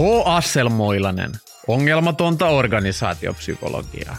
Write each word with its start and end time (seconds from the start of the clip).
H. 0.00 0.02
Asselmoilanen. 0.24 1.30
Ongelmatonta 1.68 2.48
organisaatiopsykologiaa. 2.48 4.16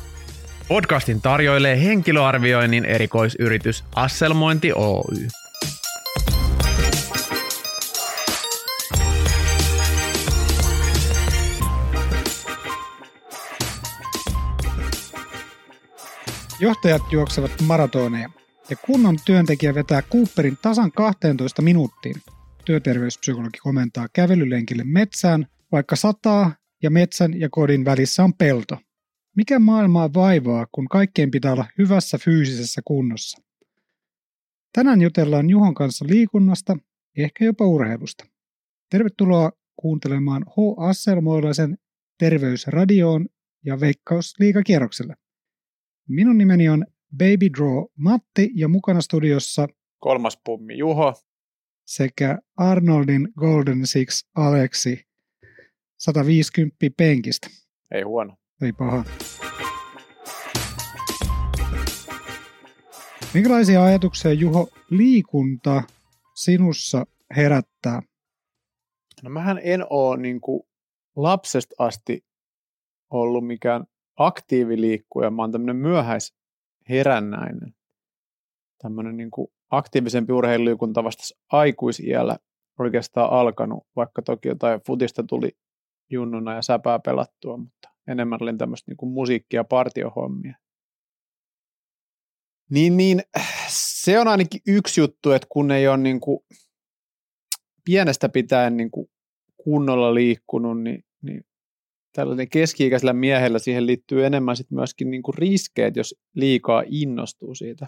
Podcastin 0.68 1.22
tarjoilee 1.22 1.84
henkilöarvioinnin 1.84 2.86
erikoisyritys 2.86 3.84
Asselmointi 3.96 4.74
Oy. 4.74 5.28
Johtajat 16.60 17.02
juoksevat 17.12 17.52
maratoneja 17.68 18.30
ja 18.70 18.76
kunnon 18.76 19.18
työntekijä 19.26 19.76
vetää 19.76 20.02
Cooperin 20.02 20.58
tasan 20.62 20.92
12 20.92 21.62
minuuttiin. 21.62 22.16
Työterveyspsykologi 22.66 23.58
komentaa 23.64 24.08
kävelylenkille 24.14 24.84
metsään, 24.84 25.48
vaikka 25.72 25.96
sataa 25.96 26.56
ja 26.84 26.92
metsän 26.92 27.40
ja 27.40 27.50
kodin 27.50 27.86
välissä 27.86 28.24
on 28.24 28.34
pelto. 28.34 28.78
Mikä 29.36 29.60
maailmaa 29.60 30.14
vaivaa, 30.14 30.68
kun 30.72 30.88
kaikkien 30.88 31.32
pitää 31.32 31.54
olla 31.54 31.66
hyvässä 31.78 32.18
fyysisessä 32.18 32.82
kunnossa? 32.86 33.42
Tänään 34.74 35.02
jutellaan 35.02 35.50
Juhon 35.50 35.74
kanssa 35.74 36.06
liikunnasta, 36.10 36.78
ehkä 37.18 37.46
jopa 37.46 37.66
urheilusta. 37.66 38.26
Tervetuloa 38.90 39.52
kuuntelemaan 39.76 40.46
H. 40.50 40.84
Asselmoilaisen 40.90 41.78
terveysradioon 42.20 43.28
ja 43.66 43.80
Veikkausliikakierrokselle. 43.80 45.16
Minun 46.10 46.38
nimeni 46.38 46.70
on 46.70 46.86
Baby 47.18 47.50
Draw 47.58 47.84
Matti 47.98 48.52
ja 48.56 48.68
mukana 48.68 49.02
studiossa 49.02 49.68
Kolmas 50.00 50.38
pummi 50.46 50.78
Juho. 50.78 51.14
sekä 51.86 52.40
Arnoldin 52.58 53.30
Golden 53.38 53.88
Six 53.88 54.24
Aleksi 54.36 55.11
150 56.02 56.76
penkistä. 56.98 57.48
Ei 57.92 58.02
huono. 58.02 58.38
Ei 58.62 58.74
paha. 58.74 59.04
Minkälaisia 63.34 63.84
ajatuksia 63.84 64.34
Juho 64.34 64.70
liikunta 64.90 65.84
sinussa 66.34 67.06
herättää? 67.36 68.02
No 69.24 69.30
mähän 69.30 69.60
en 69.64 69.86
ole 69.90 70.18
niin 70.18 70.42
kuin 70.42 70.64
lapsesta 71.16 71.76
asti 71.78 72.26
ollut 73.10 73.48
mikään 73.48 73.86
aktiiviliikkuja. 74.18 75.32
Mä 75.32 75.42
oon 75.42 75.52
tämmöinen 75.52 75.76
myöhäisherännäinen. 75.76 77.76
Tämmöinen 78.82 79.18
niin 79.18 79.32
kuin 79.32 79.48
aktiivisempi 79.70 80.34
urheiluliikunta 80.34 81.04
vasta 81.04 81.24
aikuisiällä 81.52 82.38
oikeastaan 82.80 83.32
alkanut, 83.32 83.88
vaikka 83.96 84.22
toki 84.22 84.48
jotain 84.48 84.82
futista 84.88 85.24
tuli 85.24 85.52
junnuna 86.12 86.56
ja 86.56 86.62
säpää 86.62 87.00
pelattua, 87.00 87.58
mutta 87.58 87.90
enemmän 88.08 88.40
olin 88.42 88.58
tämmöistä 88.58 88.92
niin 88.92 89.14
musiikkia 89.14 89.60
ja 89.60 89.64
partiohommia. 89.64 90.56
Niin, 92.70 92.98
niin 92.98 93.22
se 93.68 94.20
on 94.20 94.28
ainakin 94.28 94.62
yksi 94.68 95.02
juttu, 95.02 95.32
että 95.32 95.48
kun 95.50 95.72
ei 95.72 95.88
ole 95.88 95.98
niin 95.98 96.20
kuin 96.20 96.40
pienestä 97.86 98.30
pitäen 98.30 98.78
niin 98.78 98.92
kuin 98.92 99.08
kunnolla 99.58 100.14
liikkunut, 100.14 100.82
niin, 100.82 101.04
niin 101.22 101.46
tällainen 102.16 102.50
keski-ikäisellä 102.50 103.14
miehellä 103.14 103.60
siihen 103.60 103.86
liittyy 103.86 104.26
enemmän 104.26 104.58
sit 104.58 104.72
myöskin 104.72 105.12
niin 105.12 105.24
kuin 105.24 105.38
riskeet, 105.38 105.96
jos 105.96 106.16
liikaa 106.36 106.84
innostuu 106.88 107.56
siitä 107.56 107.88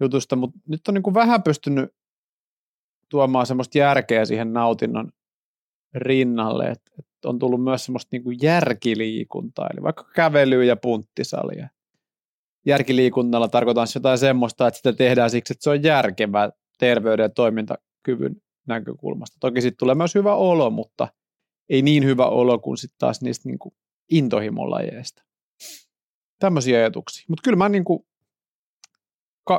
jutusta, 0.00 0.36
mutta 0.36 0.58
nyt 0.68 0.88
on 0.88 0.94
niin 0.94 1.02
kuin 1.02 1.14
vähän 1.14 1.42
pystynyt 1.42 1.90
tuomaan 3.08 3.46
semmoista 3.46 3.78
järkeä 3.78 4.24
siihen 4.24 4.52
nautinnon 4.52 5.12
rinnalle, 5.94 6.64
että, 6.64 6.90
että 6.98 7.12
on 7.28 7.38
tullut 7.38 7.64
myös 7.64 7.84
semmoista 7.84 8.08
niin 8.12 8.22
kuin 8.22 8.38
järkiliikuntaa, 8.42 9.68
eli 9.72 9.82
vaikka 9.82 10.04
kävelyä 10.14 10.64
ja 10.64 10.76
punttisalia. 10.76 11.68
Järkiliikunnalla 12.66 13.48
tarkoitan 13.48 13.86
jotain 13.94 14.18
semmoista, 14.18 14.66
että 14.66 14.76
sitä 14.76 14.92
tehdään 14.92 15.30
siksi, 15.30 15.52
että 15.52 15.64
se 15.64 15.70
on 15.70 15.82
järkevää 15.82 16.50
terveyden 16.78 17.24
ja 17.24 17.28
toimintakyvyn 17.28 18.36
näkökulmasta. 18.66 19.36
Toki 19.40 19.60
sitten 19.60 19.78
tulee 19.78 19.94
myös 19.94 20.14
hyvä 20.14 20.34
olo, 20.34 20.70
mutta 20.70 21.08
ei 21.68 21.82
niin 21.82 22.04
hyvä 22.04 22.26
olo 22.26 22.58
kuin 22.58 22.76
sitten 22.76 22.98
taas 22.98 23.22
niistä 23.22 23.48
niin 23.48 23.58
kuin 23.58 23.74
intohimolajeista. 24.10 25.22
Tämmöisiä 26.38 26.78
ajatuksia. 26.78 27.24
Mutta 27.28 27.42
kyllä 27.42 27.56
mä 27.56 27.68
niin 27.68 27.84
kuin 27.84 28.06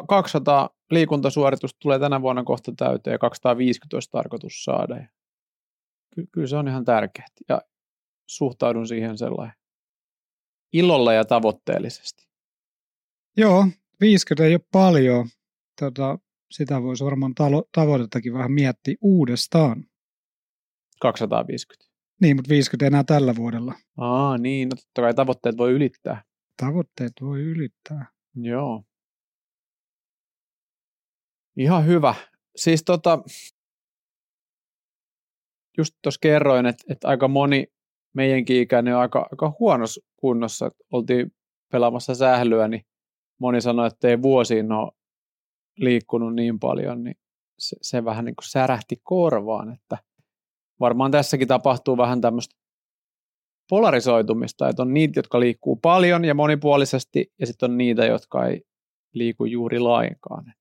200 0.07 0.69
liikuntasuoritusta 0.91 1.77
tulee 1.81 1.99
tänä 1.99 2.21
vuonna 2.21 2.43
kohta 2.43 2.71
täyteen 2.77 3.11
ja 3.11 3.17
250 3.17 3.95
olisi 3.95 4.11
tarkoitus 4.11 4.63
saada. 4.63 4.95
Ja 4.95 5.07
ky- 6.15 6.27
kyllä 6.31 6.47
se 6.47 6.55
on 6.55 6.67
ihan 6.67 6.85
tärkeää 6.85 7.27
ja 7.49 7.61
suhtaudun 8.29 8.87
siihen 8.87 9.17
sellainen 9.17 9.55
ilolla 10.73 11.13
ja 11.13 11.25
tavoitteellisesti. 11.25 12.27
Joo, 13.37 13.67
50 14.01 14.45
ei 14.45 14.53
ole 14.53 14.65
paljon. 14.71 15.27
Tota, 15.79 16.19
sitä 16.51 16.81
voisi 16.81 17.03
varmaan 17.05 17.33
talo- 17.41 17.69
tavoitettakin 17.71 18.33
vähän 18.33 18.51
miettiä 18.51 18.95
uudestaan. 19.01 19.85
250. 21.01 21.95
Niin, 22.21 22.35
mutta 22.35 22.49
50 22.49 22.87
enää 22.87 23.03
tällä 23.03 23.35
vuodella. 23.35 23.73
Aa, 23.97 24.37
niin, 24.37 24.69
no 24.69 24.75
totta 24.75 25.01
kai 25.01 25.13
tavoitteet 25.13 25.57
voi 25.57 25.71
ylittää. 25.71 26.23
Tavoitteet 26.57 27.13
voi 27.21 27.41
ylittää. 27.41 28.05
Joo. 28.35 28.83
Ihan 31.57 31.85
hyvä. 31.85 32.15
Siis 32.55 32.83
tota, 32.83 33.23
just 35.77 35.95
tuossa 36.01 36.19
kerroin, 36.21 36.65
että, 36.65 36.83
että 36.89 37.07
aika 37.07 37.27
moni 37.27 37.67
meidänkin 38.13 38.61
ikäinen 38.61 38.95
on 38.95 39.01
aika, 39.01 39.27
aika 39.31 39.55
huonossa 39.59 40.01
kunnossa. 40.17 40.71
Oltiin 40.91 41.31
pelaamassa 41.71 42.15
sählyä, 42.15 42.67
niin 42.67 42.85
moni 43.39 43.61
sanoi, 43.61 43.87
että 43.87 44.07
ei 44.07 44.21
vuosiin 44.21 44.71
ole 44.71 44.91
liikkunut 45.77 46.35
niin 46.35 46.59
paljon, 46.59 47.03
niin 47.03 47.15
se, 47.59 47.75
se 47.81 48.05
vähän 48.05 48.25
niin 48.25 48.35
kuin 48.35 48.49
särähti 48.49 48.95
korvaan, 49.03 49.73
että 49.73 49.97
varmaan 50.79 51.11
tässäkin 51.11 51.47
tapahtuu 51.47 51.97
vähän 51.97 52.21
tämmöistä 52.21 52.55
polarisoitumista, 53.69 54.69
että 54.69 54.81
on 54.81 54.93
niitä, 54.93 55.19
jotka 55.19 55.39
liikkuu 55.39 55.75
paljon 55.75 56.25
ja 56.25 56.33
monipuolisesti, 56.33 57.31
ja 57.39 57.47
sitten 57.47 57.71
on 57.71 57.77
niitä, 57.77 58.05
jotka 58.05 58.45
ei 58.45 58.61
liiku 59.13 59.45
juuri 59.45 59.79
lainkaan. 59.79 60.53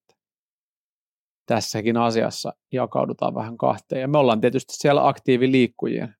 Tässäkin 1.46 1.96
asiassa 1.96 2.54
jakaudutaan 2.72 3.34
vähän 3.34 3.58
kahteen. 3.58 4.00
Ja 4.00 4.08
me 4.08 4.18
ollaan 4.18 4.40
tietysti 4.40 4.74
siellä 4.76 5.08
aktiiviliikkujien 5.08 6.14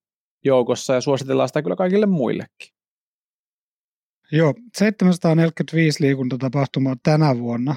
joukossa 0.45 0.93
ja 0.93 1.01
suositellaan 1.01 1.49
sitä 1.49 1.61
kyllä 1.61 1.75
kaikille 1.75 2.05
muillekin. 2.05 2.75
Joo, 4.31 4.53
745 4.77 6.03
liikuntatapahtumaa 6.03 6.95
tänä 7.03 7.39
vuonna. 7.39 7.75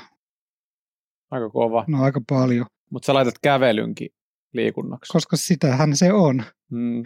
Aika 1.31 1.51
kova. 1.51 1.85
No 1.87 2.03
aika 2.03 2.21
paljon, 2.29 2.67
Mutta 2.91 3.07
sä 3.07 3.15
laitat 3.15 3.35
kävelynkin 3.43 4.11
liikunnaksi. 4.53 5.13
koska 5.13 5.37
sitähän 5.37 5.97
se 5.97 6.13
on. 6.13 6.43
Mm. 6.71 7.05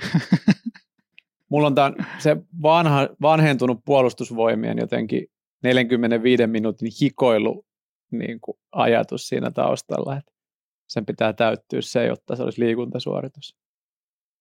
Mulla 1.49 1.67
on 1.67 1.75
tämän, 1.75 1.95
se 2.19 2.37
vanha, 2.63 3.09
vanhentunut 3.23 3.81
puolustusvoimien 3.85 4.79
jotenkin 4.79 5.27
45 5.63 6.47
minuutin 6.47 6.93
hikoilu 7.01 7.65
niin 8.11 8.41
kuin 8.41 8.59
ajatus 8.73 9.29
siinä 9.29 9.51
taustalla, 9.51 10.17
että 10.17 10.32
sen 10.89 11.07
pitää 11.07 11.33
täyttyä 11.33 11.81
se, 11.81 12.07
jotta 12.07 12.37
se 12.37 12.43
olisi 12.43 12.61
liikuntasuoritus. 12.61 13.57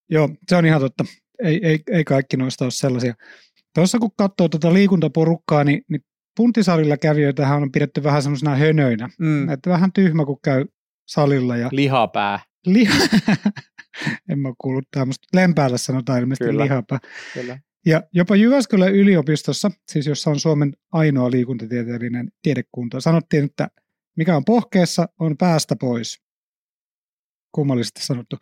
Joo, 0.10 0.30
se 0.48 0.56
on 0.56 0.66
ihan 0.66 0.82
totta. 0.82 1.04
Ei, 1.44 1.60
ei, 1.64 1.80
ei 1.92 2.04
kaikki 2.04 2.38
noista 2.38 2.66
ole 2.66 2.72
sellaisia. 2.72 3.14
Tuossa 3.76 4.00
kun 4.00 4.12
katsoo 4.18 4.50
tuota 4.50 4.74
liikuntaporukkaa, 4.74 5.64
niin, 5.64 5.82
niin 5.90 6.02
puntisalilla 6.38 6.98
kävijöitähän 6.98 7.64
on 7.64 7.72
pidetty 7.72 8.04
vähän 8.04 8.24
semmoisena 8.24 8.56
hönöinä. 8.56 9.10
Mm. 9.20 9.50
Että 9.50 9.70
vähän 9.70 9.94
tyhmä, 9.94 10.26
kun 10.26 10.40
käy 10.44 10.66
salilla. 11.08 11.58
Ja 11.58 11.70
Lihapää, 11.72 12.40
liha... 12.66 12.94
en 14.30 14.40
mä 14.40 14.48
ole 14.48 14.56
kuullut 14.58 14.88
tämmöistä. 14.92 15.28
Lempäällä 15.34 15.78
sanotaan 15.78 16.20
ilmeisesti 16.20 16.46
Kyllä. 16.46 16.64
lihapää. 16.64 17.00
kyllä. 17.34 17.60
Ja 17.86 18.04
jopa 18.14 18.36
Jyväskylän 18.36 18.96
yliopistossa, 18.96 19.72
siis 19.92 20.08
jossa 20.08 20.30
on 20.30 20.40
Suomen 20.40 20.74
ainoa 20.92 21.32
liikuntatieteellinen 21.32 22.32
tiedekunta, 22.42 23.02
sanottiin, 23.02 23.46
että 23.46 23.68
mikä 24.18 24.36
on 24.36 24.46
pohkeessa, 24.46 25.08
on 25.20 25.38
päästä 25.38 25.76
pois. 25.76 26.22
Kummallisesti 27.52 28.06
sanottu. 28.06 28.38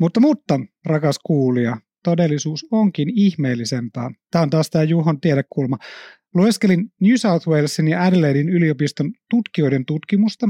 Mutta, 0.00 0.20
mutta, 0.20 0.60
rakas 0.86 1.18
kuulija, 1.26 1.76
todellisuus 2.04 2.66
onkin 2.70 3.10
ihmeellisempää. 3.14 4.10
Tämä 4.30 4.42
on 4.42 4.50
taas 4.50 4.70
tämä 4.70 4.84
Juhon 4.84 5.20
tiedekulma. 5.20 5.78
Lueskelin 6.34 6.92
New 7.00 7.14
South 7.16 7.48
Walesin 7.48 7.88
ja 7.88 8.02
Adelaidein 8.02 8.48
yliopiston 8.48 9.12
tutkijoiden 9.30 9.84
tutkimusta, 9.86 10.48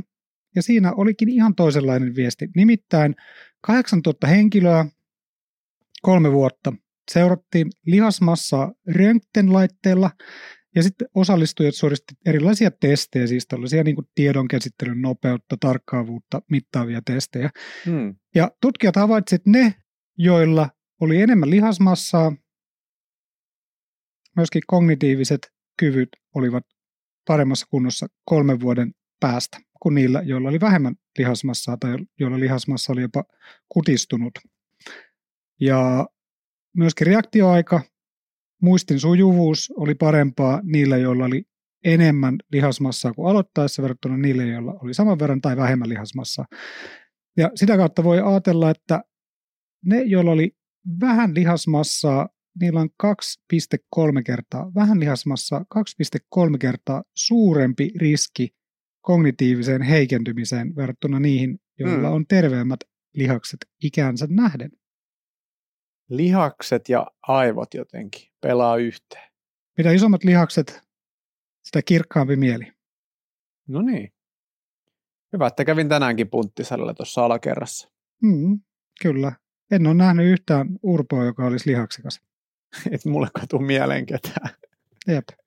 ja 0.55 0.63
siinä 0.63 0.93
olikin 0.93 1.29
ihan 1.29 1.55
toisenlainen 1.55 2.15
viesti. 2.15 2.49
Nimittäin 2.57 3.15
8000 3.61 4.27
henkilöä, 4.27 4.87
kolme 6.03 6.33
vuotta, 6.33 6.73
seurattiin 7.13 7.71
lihasmassaa 7.87 8.73
röntgenlaitteella 8.87 10.11
ja 10.75 10.83
sitten 10.83 11.09
osallistujat 11.15 11.75
suoristivat 11.75 12.19
erilaisia 12.27 12.71
testejä, 12.71 13.27
siis 13.27 13.47
tällaisia 13.47 13.85
niin 13.85 13.97
tiedonkäsittelyn 14.15 15.03
nopeutta, 15.03 15.57
tarkkaavuutta 15.61 16.43
mittaavia 16.51 17.03
testejä. 17.07 17.51
Mm. 17.87 18.17
Ja 18.35 18.51
tutkijat 18.61 18.97
havaitsivat, 18.97 19.41
että 19.41 19.51
ne, 19.51 19.75
joilla 20.19 20.69
oli 21.01 21.23
enemmän 21.23 21.51
lihasmassaa, 21.51 22.33
myöskin 24.37 24.63
kognitiiviset 24.67 25.53
kyvyt 25.79 26.09
olivat 26.35 26.65
paremmassa 27.27 27.67
kunnossa 27.71 28.07
kolmen 28.25 28.61
vuoden 28.61 28.95
päästä 29.21 29.59
kuin 29.83 29.95
niillä, 29.95 30.23
joilla 30.23 30.49
oli 30.49 30.61
vähemmän 30.61 30.95
lihasmassaa 31.19 31.77
tai 31.77 31.97
joilla 32.21 32.41
lihasmassa 32.41 32.93
oli 32.93 33.03
jopa 33.03 33.25
kutistunut. 33.69 34.35
Ja 35.61 36.07
myöskin 36.77 37.07
reaktioaika, 37.07 37.81
muistin 38.63 39.01
sujuvuus 39.01 39.73
oli 39.77 39.95
parempaa 39.95 40.61
niillä, 40.63 40.97
joilla 40.97 41.25
oli 41.25 41.45
enemmän 41.85 42.39
lihasmassaa 42.53 43.13
kuin 43.13 43.31
aloittaessa 43.31 43.83
verrattuna 43.83 44.17
niille, 44.17 44.47
joilla 44.47 44.75
oli 44.83 44.95
saman 44.95 45.19
verran 45.19 45.41
tai 45.41 45.57
vähemmän 45.57 45.89
lihasmassaa. 45.89 46.47
Ja 47.37 47.51
sitä 47.55 47.77
kautta 47.77 48.05
voi 48.05 48.21
ajatella, 48.21 48.71
että 48.71 49.03
ne, 49.85 50.03
joilla 50.03 50.31
oli 50.31 50.51
vähän 51.01 51.35
lihasmassaa, 51.35 52.29
niillä 52.61 52.81
on 52.81 52.89
2,3 53.07 54.23
kertaa, 54.27 54.73
vähän 54.75 55.01
lihasmassaa, 55.01 55.65
2,3 55.75 56.59
kertaa 56.59 57.03
suurempi 57.17 57.91
riski 57.97 58.49
kognitiiviseen 59.01 59.83
heikentymiseen 59.83 60.77
verrattuna 60.77 61.21
niihin, 61.21 61.59
joilla 61.79 62.09
hmm. 62.09 62.17
on 62.17 62.27
terveemmät 62.27 62.81
lihakset 63.15 63.59
ikäänsä 63.83 64.27
nähden. 64.31 64.71
Lihakset 66.09 66.89
ja 66.89 67.07
aivot 67.23 67.75
jotenkin 67.75 68.29
pelaa 68.41 68.77
yhteen. 68.77 69.31
Mitä 69.79 69.91
isommat 69.91 70.25
lihakset, 70.25 70.83
sitä 71.63 71.83
kirkkaampi 71.83 72.37
mieli. 72.37 72.73
No 73.69 73.83
niin. 73.83 74.13
Hyvä, 75.33 75.47
että 75.47 75.65
kävin 75.65 75.89
tänäänkin 75.89 76.31
punttisalilla 76.31 76.95
tuossa 76.95 77.25
alakerrassa. 77.25 77.91
Mm, 78.23 78.61
kyllä. 79.03 79.33
En 79.71 79.87
ole 79.87 79.95
nähnyt 79.95 80.27
yhtään 80.27 80.69
urpoa, 80.83 81.25
joka 81.25 81.47
olisi 81.47 81.71
lihaksikas. 81.71 82.21
Et 82.93 83.05
mulle 83.05 83.29
katu 83.41 83.59
mieleen 83.59 84.07
ketään. 84.07 84.51
Jep. 85.07 85.29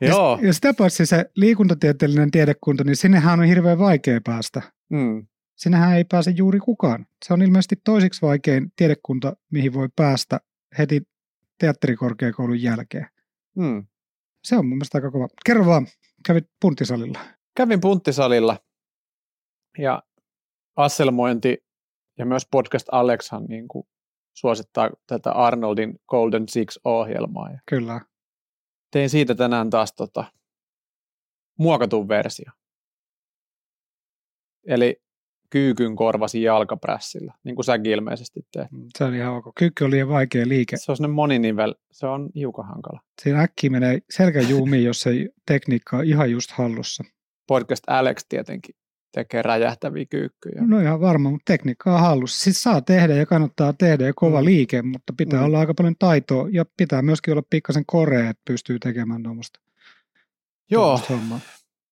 Joo. 0.00 0.38
Ja, 0.40 0.46
ja 0.46 0.52
sitä 0.52 0.74
paitsi 0.74 1.06
se 1.06 1.30
liikuntatieteellinen 1.36 2.30
tiedekunta, 2.30 2.84
niin 2.84 2.96
sinnehän 2.96 3.40
on 3.40 3.46
hirveän 3.46 3.78
vaikea 3.78 4.20
päästä. 4.24 4.62
Mm. 4.88 5.26
Sinnehän 5.56 5.96
ei 5.96 6.04
pääse 6.04 6.30
juuri 6.30 6.58
kukaan. 6.58 7.06
Se 7.24 7.32
on 7.34 7.42
ilmeisesti 7.42 7.76
toisiksi 7.84 8.22
vaikein 8.22 8.72
tiedekunta, 8.76 9.36
mihin 9.52 9.72
voi 9.72 9.88
päästä 9.96 10.40
heti 10.78 11.02
teatterikorkeakoulun 11.58 12.62
jälkeen. 12.62 13.06
Mm. 13.56 13.86
Se 14.44 14.56
on 14.56 14.66
mun 14.66 14.76
mielestä 14.76 14.98
aika 14.98 15.10
kova. 15.10 15.28
Kerro 15.46 15.66
vaan, 15.66 15.86
kävit 16.26 16.44
punttisalilla. 16.60 17.18
Kävin 17.56 17.80
punttisalilla 17.80 18.58
ja 19.78 20.02
asselmointi 20.76 21.64
ja 22.18 22.26
myös 22.26 22.46
podcast 22.50 22.86
Alexhan 22.92 23.44
niin 23.44 23.68
kuin 23.68 23.86
suosittaa 24.34 24.90
tätä 25.06 25.32
Arnoldin 25.32 25.98
Golden 26.08 26.48
Six-ohjelmaa. 26.48 27.58
Kyllä. 27.66 28.00
tein 28.90 29.10
siitä 29.10 29.34
tänään 29.34 29.70
taas 29.70 29.92
tota, 29.92 30.24
muokatun 31.58 32.08
versio. 32.08 32.52
Eli 34.66 35.02
kyykyn 35.50 35.96
korvasi 35.96 36.42
jalkaprässillä, 36.42 37.34
niin 37.44 37.54
kuin 37.54 37.64
säkin 37.64 37.92
ilmeisesti 37.92 38.46
teet. 38.52 38.68
Se 38.98 39.04
on 39.04 39.14
ihan 39.14 39.34
ok. 39.34 39.44
Kyykky 39.58 39.84
oli 39.84 39.90
liian 39.90 40.08
vaikea 40.08 40.48
liike. 40.48 40.76
Se 40.76 40.92
on 40.92 40.96
semmoinen 40.96 41.14
moninivel, 41.14 41.74
se 41.92 42.06
on 42.06 42.30
hiukan 42.34 42.68
hankala. 42.68 43.00
Siinä 43.22 43.40
äkkiä 43.40 43.70
menee 43.70 43.98
selkäjuumiin, 44.10 44.84
jos 44.84 45.06
ei 45.06 45.28
tekniikka 45.46 45.96
ole 45.96 46.04
ihan 46.04 46.30
just 46.30 46.50
hallussa. 46.50 47.04
Podcast 47.46 47.84
Alex 47.86 48.24
tietenkin 48.28 48.74
tekee 49.16 49.42
räjähtäviä 49.42 50.04
kyykkyjä. 50.10 50.62
No 50.66 50.80
ihan 50.80 51.00
varma, 51.00 51.30
mutta 51.30 51.52
tekniikka 51.52 51.94
on 51.94 52.00
hallussa. 52.00 52.44
Siis 52.44 52.62
saa 52.62 52.80
tehdä 52.80 53.14
ja 53.14 53.26
kannattaa 53.26 53.72
tehdä 53.72 54.06
ja 54.06 54.12
kova 54.16 54.40
mm. 54.40 54.44
liike, 54.44 54.82
mutta 54.82 55.12
pitää 55.16 55.40
mm. 55.40 55.46
olla 55.46 55.60
aika 55.60 55.74
paljon 55.74 55.94
taitoa 55.98 56.48
ja 56.52 56.64
pitää 56.76 57.02
myöskin 57.02 57.32
olla 57.32 57.42
pikkasen 57.50 57.84
korea, 57.86 58.30
että 58.30 58.42
pystyy 58.44 58.78
tekemään 58.78 59.22
tuommoista. 59.22 59.60
Joo, 60.70 61.00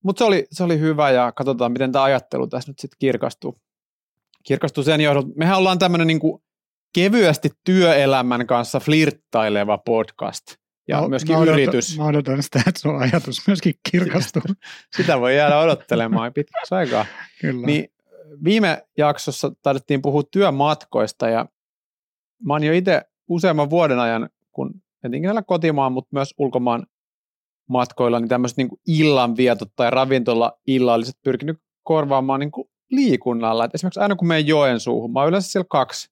mutta 0.05 0.19
se 0.19 0.25
oli, 0.25 0.47
se 0.51 0.65
oli 0.65 0.79
hyvä 0.79 1.11
ja 1.11 1.33
katsotaan, 1.33 1.73
miten 1.73 1.93
tämä 1.93 2.05
ajattelu 2.05 2.47
tässä 2.47 2.71
nyt 2.71 2.79
sitten 2.79 2.97
kirkastuu. 2.99 3.59
Kirkastuu 4.43 4.85
sen 4.85 5.01
johdolla. 5.01 5.29
Mehän 5.37 5.59
ollaan 5.59 5.79
tämmöinen 5.79 6.07
niinku 6.07 6.43
kevyesti 6.95 7.51
työelämän 7.65 8.47
kanssa 8.47 8.81
flirttaileva 8.81 9.79
podcast 9.79 10.45
ja 10.89 11.01
no, 11.01 11.09
myöskin 11.09 11.35
mä 11.35 11.39
odotan, 11.39 11.61
yritys. 11.61 11.99
Mä 11.99 12.05
odotan 12.05 12.43
sitä, 12.43 12.59
että 12.59 12.81
sun 12.81 13.03
ajatus 13.03 13.47
myöskin 13.47 13.75
kirkastuu. 13.91 14.43
Sitä 14.97 15.21
voi 15.21 15.37
jäädä 15.37 15.59
odottelemaan 15.59 16.33
pitkäksi 16.33 16.75
aikaa. 16.75 17.07
Kyllä. 17.41 17.67
Niin 17.67 17.89
viime 18.45 18.87
jaksossa 18.99 19.53
taidettiin 19.63 20.03
puhua 20.03 20.23
työmatkoista 20.31 21.29
ja 21.29 21.47
mä 22.45 22.55
oon 22.55 22.65
jo 22.65 22.73
itse 22.73 23.03
useamman 23.29 23.71
vuoden 23.71 23.99
ajan, 23.99 24.29
kun 24.53 24.83
etenkin 25.05 25.29
näillä 25.29 25.43
kotimaan, 25.43 25.93
mutta 25.93 26.09
myös 26.13 26.35
ulkomaan 26.39 26.87
matkoilla, 27.69 28.21
niin 28.21 28.29
tämmöiset 28.29 28.57
niin 28.57 28.69
illanvietot 28.87 29.69
tai 29.77 29.91
ravintola-illalliset 29.91 31.15
pyrkinyt 31.23 31.59
korvaamaan 31.83 32.41
niin 32.41 32.51
kuin 32.51 32.69
liikunnalla. 32.91 33.65
Et 33.65 33.75
esimerkiksi 33.75 34.01
aina 34.01 34.17
kun 34.17 34.29
menen 34.29 34.47
Joensuuhun, 34.47 35.13
mä 35.13 35.21
oon 35.21 35.29
yleensä 35.29 35.49
siellä 35.49 35.67
kaksi 35.71 36.09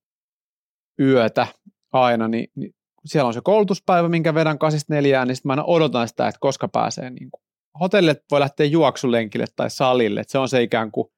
yötä 1.01 1.47
aina, 1.93 2.29
niin, 2.29 2.49
niin 2.57 2.75
siellä 3.05 3.27
on 3.27 3.35
se 3.35 3.41
koulutuspäivä, 3.45 4.09
minkä 4.09 4.35
vedän 4.35 4.59
kasista 4.59 4.95
neljään, 4.95 5.29
niin 5.29 5.37
sitten 5.37 5.49
mä 5.49 5.53
aina 5.53 5.65
odotan 5.65 6.09
sitä, 6.09 6.29
että 6.29 6.39
koska 6.41 6.69
pääsee 6.69 7.11
niin 7.11 7.31
kuin 7.31 7.43
hotellille 7.81 8.21
voi 8.31 8.41
lähteä 8.41 8.67
juoksulenkille 8.67 9.47
tai 9.57 9.71
salille, 9.71 10.21
että 10.21 10.33
se 10.33 10.39
on 10.39 10.49
se 10.49 10.63
ikään 10.63 10.91
kuin 10.91 11.09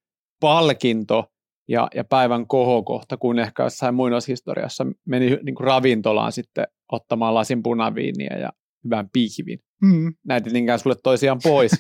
palkinto 0.41 1.25
ja, 1.69 1.89
ja 1.95 2.05
päivän 2.05 2.47
kohokohta, 2.47 3.17
kun 3.17 3.39
ehkä 3.39 3.63
jossain 3.63 3.95
muinoishistoriassa 3.95 4.87
meni 5.07 5.39
niin 5.43 5.55
kuin 5.55 5.67
ravintolaan 5.67 6.33
sitten 6.33 6.67
ottamaan 6.93 7.35
lasin 7.35 7.63
punaviiniä 7.63 8.37
ja 8.39 8.53
hyvän 8.85 9.09
pihvin. 9.13 9.59
Mm. 9.85 10.15
Näitä 10.25 10.51
niinkään 10.51 10.79
sulle 10.79 10.97
toisiaan 11.03 11.39
pois, 11.43 11.73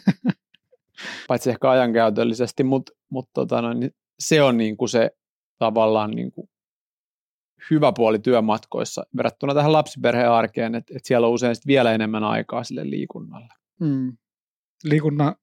paitsi 1.29 1.51
ehkä 1.51 1.71
ajankäytöllisesti, 1.71 2.65
mutta 2.65 2.93
mut 3.09 3.29
tota 3.35 3.63
noin, 3.63 3.81
niin 3.81 3.91
se 4.19 4.43
on 4.43 4.57
niin 4.57 4.77
kuin 4.77 4.89
se 4.89 5.11
tavallaan 5.59 6.11
niin 6.11 6.33
kuin 6.33 6.49
hyvä 7.71 7.93
puoli 7.93 8.19
työmatkoissa 8.19 9.07
verrattuna 9.17 9.55
tähän 9.55 9.73
lapsiperheen 9.73 10.31
arkeen, 10.31 10.75
että, 10.75 10.95
että 10.97 11.09
siellä 11.09 11.27
on 11.27 11.33
usein 11.33 11.57
vielä 11.67 11.93
enemmän 11.93 12.25
aikaa 12.25 12.65
sille 12.65 12.91
liikunnalle. 12.91 13.55
Mm. 13.81 14.17
Liikunna, 14.85 15.37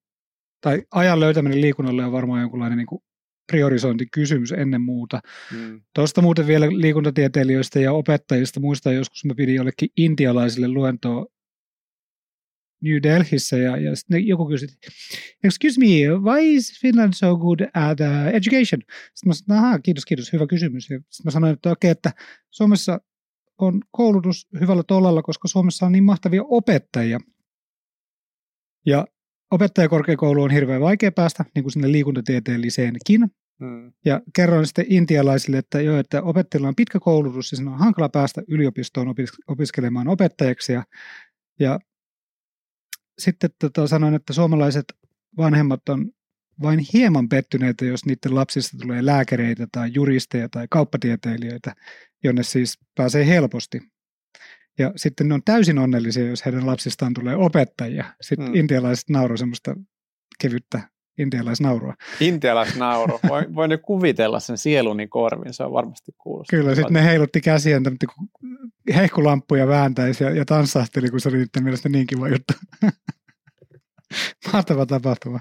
tai 0.61 0.83
ajan 0.91 1.19
löytäminen 1.19 1.61
liikunnalle 1.61 2.05
on 2.05 2.11
varmaan 2.11 2.41
jonkunlainen 2.41 2.77
niin 2.77 2.87
kuin 2.87 3.03
priorisointikysymys 3.51 4.51
ennen 4.51 4.81
muuta. 4.81 5.19
Mm. 5.51 5.81
Tuosta 5.95 6.21
muuten 6.21 6.47
vielä 6.47 6.67
liikuntatieteilijöistä 6.69 7.79
ja 7.79 7.93
opettajista. 7.93 8.59
Muistan 8.59 8.95
joskus 8.95 9.25
mä 9.25 9.33
pidin 9.35 9.55
jollekin 9.55 9.89
intialaisille 9.97 10.67
luentoa 10.67 11.25
New 12.81 13.03
Delhissä 13.03 13.57
ja, 13.57 13.77
ja 13.77 13.95
sitten 13.95 14.27
joku 14.27 14.47
kysyi, 14.47 14.67
excuse 15.43 15.79
me, 15.79 15.85
why 16.19 16.41
is 16.41 16.81
Finland 16.81 17.13
so 17.13 17.37
good 17.37 17.59
at 17.73 17.99
uh, 17.99 18.27
education? 18.27 18.81
Sitten 19.13 19.27
mä 19.27 19.33
sanoin, 19.33 19.65
aha, 19.65 19.79
kiitos, 19.79 20.05
kiitos, 20.05 20.33
hyvä 20.33 20.47
kysymys. 20.47 20.89
Ja 20.89 20.99
sitten 20.99 21.25
mä 21.25 21.31
sanoin, 21.31 21.53
että 21.53 21.71
okei, 21.71 21.91
okay, 21.91 21.91
että 21.91 22.11
Suomessa 22.51 23.01
on 23.57 23.81
koulutus 23.91 24.47
hyvällä 24.59 24.83
tollalla, 24.83 25.21
koska 25.21 25.47
Suomessa 25.47 25.85
on 25.85 25.91
niin 25.91 26.03
mahtavia 26.03 26.43
opettajia. 26.43 27.19
Ja 28.85 29.07
opettajakorkeakoulu 29.51 30.43
on 30.43 30.51
hirveän 30.51 30.81
vaikea 30.81 31.11
päästä, 31.11 31.45
niin 31.55 31.63
kuin 31.63 31.71
sinne 31.71 31.91
liikuntatieteelliseenkin. 31.91 33.21
Mm. 33.59 33.93
Ja 34.05 34.21
kerroin 34.35 34.65
sitten 34.65 34.85
intialaisille, 34.89 35.57
että 35.57 35.81
joo, 35.81 35.97
että 35.97 36.21
opettajilla 36.21 36.67
on 36.67 36.75
pitkä 36.75 36.99
koulutus 36.99 37.51
ja 37.51 37.55
siinä 37.55 37.71
on 37.71 37.79
hankala 37.79 38.09
päästä 38.09 38.41
yliopistoon 38.47 39.07
opis- 39.07 39.43
opiskelemaan 39.47 40.07
opettajaksi. 40.07 40.73
Ja, 40.73 40.83
ja 41.59 41.79
sitten 43.21 43.49
tota, 43.59 43.87
sanoin, 43.87 44.13
että 44.13 44.33
suomalaiset 44.33 44.85
vanhemmat 45.37 45.89
on 45.89 46.11
vain 46.61 46.79
hieman 46.93 47.29
pettyneitä, 47.29 47.85
jos 47.85 48.05
niiden 48.05 48.35
lapsista 48.35 48.77
tulee 48.81 49.05
lääkäreitä 49.05 49.67
tai 49.71 49.91
juristeja 49.93 50.49
tai 50.49 50.67
kauppatieteilijöitä, 50.69 51.75
jonne 52.23 52.43
siis 52.43 52.79
pääsee 52.95 53.27
helposti. 53.27 53.81
Ja 54.79 54.93
sitten 54.95 55.27
ne 55.27 55.33
on 55.33 55.43
täysin 55.45 55.79
onnellisia, 55.79 56.27
jos 56.27 56.45
heidän 56.45 56.65
lapsistaan 56.65 57.13
tulee 57.13 57.35
opettajia. 57.35 58.13
Sitten 58.21 58.47
hmm. 58.47 58.55
intialaiset 58.55 59.09
nauroo 59.09 59.37
semmoista 59.37 59.75
kevyttä 60.39 60.89
intialaisnaurua. 61.17 61.93
Intialaisnauru. 62.19 63.19
Voin, 63.29 63.55
voin 63.55 63.71
jo 63.71 63.77
kuvitella 63.77 64.39
sen 64.39 64.57
sieluni 64.57 65.07
korvin, 65.07 65.53
se 65.53 65.63
on 65.63 65.73
varmasti 65.73 66.11
kuulostaa. 66.17 66.59
Kyllä, 66.59 66.75
sitten 66.75 66.93
ne 66.93 67.03
heilutti 67.03 67.41
käsiään 67.41 67.83
hehkulamppuja 68.95 69.67
vääntäisi 69.67 70.23
ja, 70.23 70.29
ja 70.29 70.45
tanssahteli, 70.45 71.09
kun 71.09 71.19
se 71.19 71.29
oli 71.29 71.37
niiden 71.37 71.63
mielestä 71.63 71.89
niin 71.89 72.07
kiva 72.07 72.27
juttu. 72.27 72.53
Mahtava 74.53 74.85
tapahtuma. 74.85 75.39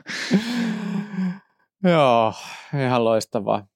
Joo, 1.85 2.35
ihan 2.85 3.05
loistavaa. 3.05 3.67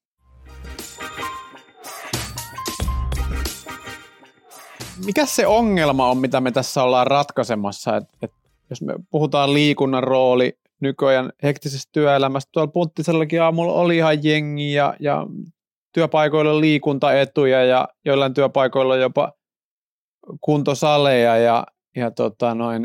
Mikä 5.05 5.27
se 5.27 5.47
ongelma 5.47 6.11
on, 6.11 6.19
mitä 6.19 6.41
me 6.41 6.51
tässä 6.51 6.83
ollaan 6.83 7.07
ratkaisemassa? 7.07 7.97
Et, 7.97 8.05
et, 8.23 8.33
jos 8.71 8.83
me 8.83 8.95
puhutaan 9.11 9.55
liikunnan 9.55 10.03
rooli 10.03 10.59
nykyajan 10.85 11.33
hektisessä 11.43 11.89
työelämässä, 11.93 12.49
tuolla 12.53 12.71
Punttisellakin 12.73 13.43
aamulla 13.43 13.73
oli 13.73 13.97
ihan 13.97 14.25
jengi 14.25 14.73
ja, 14.73 14.95
ja 15.01 15.27
työpaikoilla 15.95 16.61
liikuntaetuja 16.61 17.65
ja 17.65 17.89
joillain 18.05 18.35
työpaikoilla 18.35 18.97
jopa 18.97 19.33
kuntosaleja 20.41 21.37
ja, 21.37 21.67
ja 21.97 22.11
tota 22.11 22.55
noin, 22.55 22.85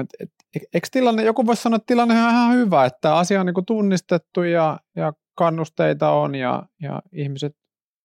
et, 0.00 0.06
et, 0.20 0.30
eikö 0.74 0.88
tilanne, 0.92 1.22
joku 1.22 1.46
voisi 1.46 1.62
sanoa, 1.62 1.76
että 1.76 1.86
tilanne 1.86 2.22
on 2.22 2.30
ihan 2.30 2.54
hyvä, 2.54 2.84
että 2.84 3.16
asia 3.16 3.40
on 3.40 3.46
niin 3.46 3.66
tunnistettu 3.66 4.42
ja, 4.42 4.80
ja 4.96 5.12
kannusteita 5.34 6.10
on 6.10 6.34
ja, 6.34 6.62
ja 6.82 7.02
ihmiset, 7.12 7.56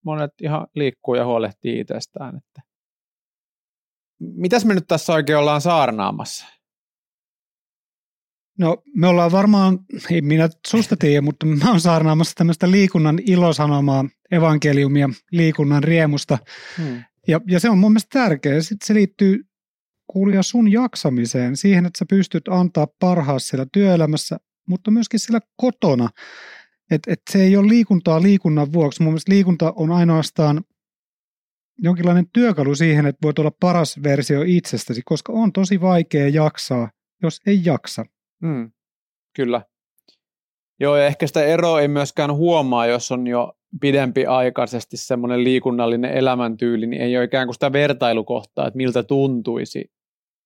monet 0.05 0.31
ihan 0.41 0.67
liikkuu 0.75 1.15
ja 1.15 1.25
huolehtii 1.25 1.79
itsestään. 1.79 2.38
Että. 2.38 2.62
Mitäs 4.19 4.65
me 4.65 4.73
nyt 4.73 4.88
tässä 4.88 5.13
oikein 5.13 5.38
ollaan 5.39 5.62
saarnaamassa? 5.62 6.45
No 8.60 8.77
me 8.95 9.07
ollaan 9.07 9.31
varmaan, 9.31 9.79
ei 10.12 10.22
minä 10.22 10.50
susta 10.67 10.98
tiedä, 10.98 11.22
mutta 11.22 11.45
mä 11.45 11.69
oon 11.69 11.81
saarnaamassa 11.81 12.36
tämmöistä 12.36 12.72
liikunnan 12.72 13.19
ilosanomaa, 13.27 14.05
evankeliumia 14.31 15.10
liikunnan 15.31 15.83
riemusta. 15.83 16.38
Hmm. 16.77 17.03
Ja, 17.27 17.41
ja 17.48 17.60
se 17.60 17.69
on 17.69 17.77
mun 17.77 17.91
mielestä 17.91 18.19
tärkeää. 18.19 18.62
Sitten 18.62 18.88
se 18.88 18.93
liittyy 18.93 19.43
kuulija 20.07 20.43
sun 20.43 20.72
jaksamiseen, 20.72 21.57
siihen, 21.57 21.86
että 21.86 22.00
sä 22.00 22.05
pystyt 22.10 22.48
antaa 22.48 22.88
parhaassa 23.00 23.50
siellä 23.50 23.65
työelämässä, 23.74 24.38
mutta 24.67 24.91
myöskin 24.91 25.19
siellä 25.19 25.39
kotona. 25.55 26.10
Että 26.91 27.13
et 27.13 27.22
se 27.29 27.43
ei 27.43 27.57
ole 27.57 27.67
liikuntaa 27.67 28.22
liikunnan 28.22 28.74
vuoksi. 28.74 29.03
Mun 29.03 29.13
mielestä 29.13 29.31
liikunta 29.31 29.74
on 29.75 29.91
ainoastaan 29.91 30.63
jonkinlainen 31.77 32.29
työkalu 32.33 32.75
siihen, 32.75 33.05
että 33.05 33.19
voit 33.24 33.39
olla 33.39 33.51
paras 33.60 34.03
versio 34.03 34.41
itsestäsi, 34.45 35.01
koska 35.05 35.33
on 35.33 35.53
tosi 35.53 35.81
vaikea 35.81 36.29
jaksaa, 36.29 36.89
jos 37.24 37.41
ei 37.48 37.62
jaksa. 37.65 38.05
Mm, 38.43 38.71
kyllä. 39.35 39.62
Joo, 40.79 40.97
ja 40.97 41.05
ehkä 41.05 41.27
sitä 41.27 41.43
eroa 41.43 41.81
ei 41.81 41.88
myöskään 41.88 42.33
huomaa, 42.33 42.85
jos 42.85 43.12
on 43.12 43.27
jo 43.27 43.53
pidempi 43.81 44.25
aikaisesti 44.25 44.97
semmoinen 44.97 45.43
liikunnallinen 45.43 46.12
elämäntyyli, 46.12 46.88
niin 46.88 47.01
ei 47.01 47.17
ole 47.17 47.23
ikään 47.23 47.47
kuin 47.47 47.53
sitä 47.53 47.73
vertailukohtaa, 47.73 48.67
että 48.67 48.77
miltä 48.77 49.03
tuntuisi, 49.03 49.91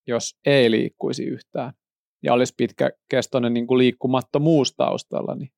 jos 0.07 0.39
ei 0.45 0.71
liikkuisi 0.71 1.23
yhtään. 1.23 1.73
Ja 2.23 2.33
olisi 2.33 2.53
pitkäkestoinen 2.57 3.53
niin 3.53 3.67
kuin 3.67 3.77
liikkumattomuus 3.77 4.75
taustalla, 4.75 5.35
niin 5.35 5.49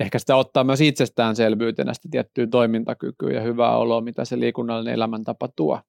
ehkä 0.00 0.18
sitä 0.18 0.36
ottaa 0.36 0.64
myös 0.64 0.80
itsestäänselvyytenä 0.80 1.94
sitä 1.94 2.08
tiettyä 2.10 2.46
toimintakykyä 2.46 3.32
ja 3.32 3.40
hyvää 3.40 3.76
oloa, 3.76 4.00
mitä 4.00 4.24
se 4.24 4.40
liikunnallinen 4.40 4.94
elämäntapa 4.94 5.48
tuo. 5.56 5.80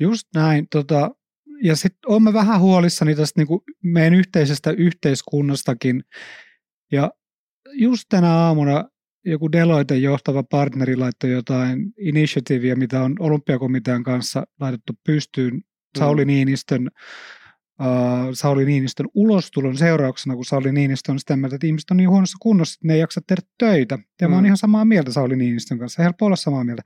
Just 0.00 0.28
näin. 0.34 0.66
Tota, 0.72 1.10
ja 1.62 1.76
sitten 1.76 2.10
olen 2.10 2.32
vähän 2.32 2.60
huolissani 2.60 3.14
tästä 3.14 3.40
niin 3.40 3.46
kuin 3.46 3.60
meidän 3.82 4.14
yhteisestä 4.14 4.70
yhteiskunnastakin. 4.70 6.04
Ja 6.92 7.10
just 7.72 8.04
tänä 8.08 8.32
aamuna 8.32 8.84
joku 9.24 9.52
Deloitte 9.52 9.96
johtava 9.96 10.42
partneri 10.42 10.96
laittoi 10.96 11.30
jotain 11.30 11.92
initiatiivia, 11.98 12.76
mitä 12.76 13.02
on 13.02 13.16
olympiakomitean 13.18 14.02
kanssa 14.02 14.46
laitettu 14.60 14.92
pystyyn 15.06 15.62
Sauli 15.98 16.24
mm. 16.24 16.26
Niinistön 16.26 16.90
uh, 17.80 18.30
Sauli 18.32 18.64
Niinistön 18.64 19.06
ulostulon 19.14 19.76
seurauksena, 19.76 20.34
kun 20.34 20.44
Sauli 20.44 20.72
Niinistö 20.72 21.12
on 21.12 21.18
sitä 21.18 21.36
mieltä, 21.36 21.56
että 21.56 21.66
ihmiset 21.66 21.90
on 21.90 21.96
niin 21.96 22.10
huonossa 22.10 22.38
kunnossa, 22.40 22.74
että 22.74 22.86
ne 22.86 22.94
ei 22.94 23.00
jaksa 23.00 23.20
tehdä 23.26 23.42
töitä. 23.58 23.98
Ja 24.20 24.28
mm. 24.28 24.30
mä 24.30 24.36
oon 24.36 24.44
mm. 24.44 24.46
ihan 24.46 24.56
samaa 24.56 24.84
mieltä 24.84 25.12
Sauli 25.12 25.36
Niinistön 25.36 25.78
kanssa, 25.78 26.02
helppo 26.02 26.26
olla 26.26 26.36
samaa 26.36 26.64
mieltä. 26.64 26.82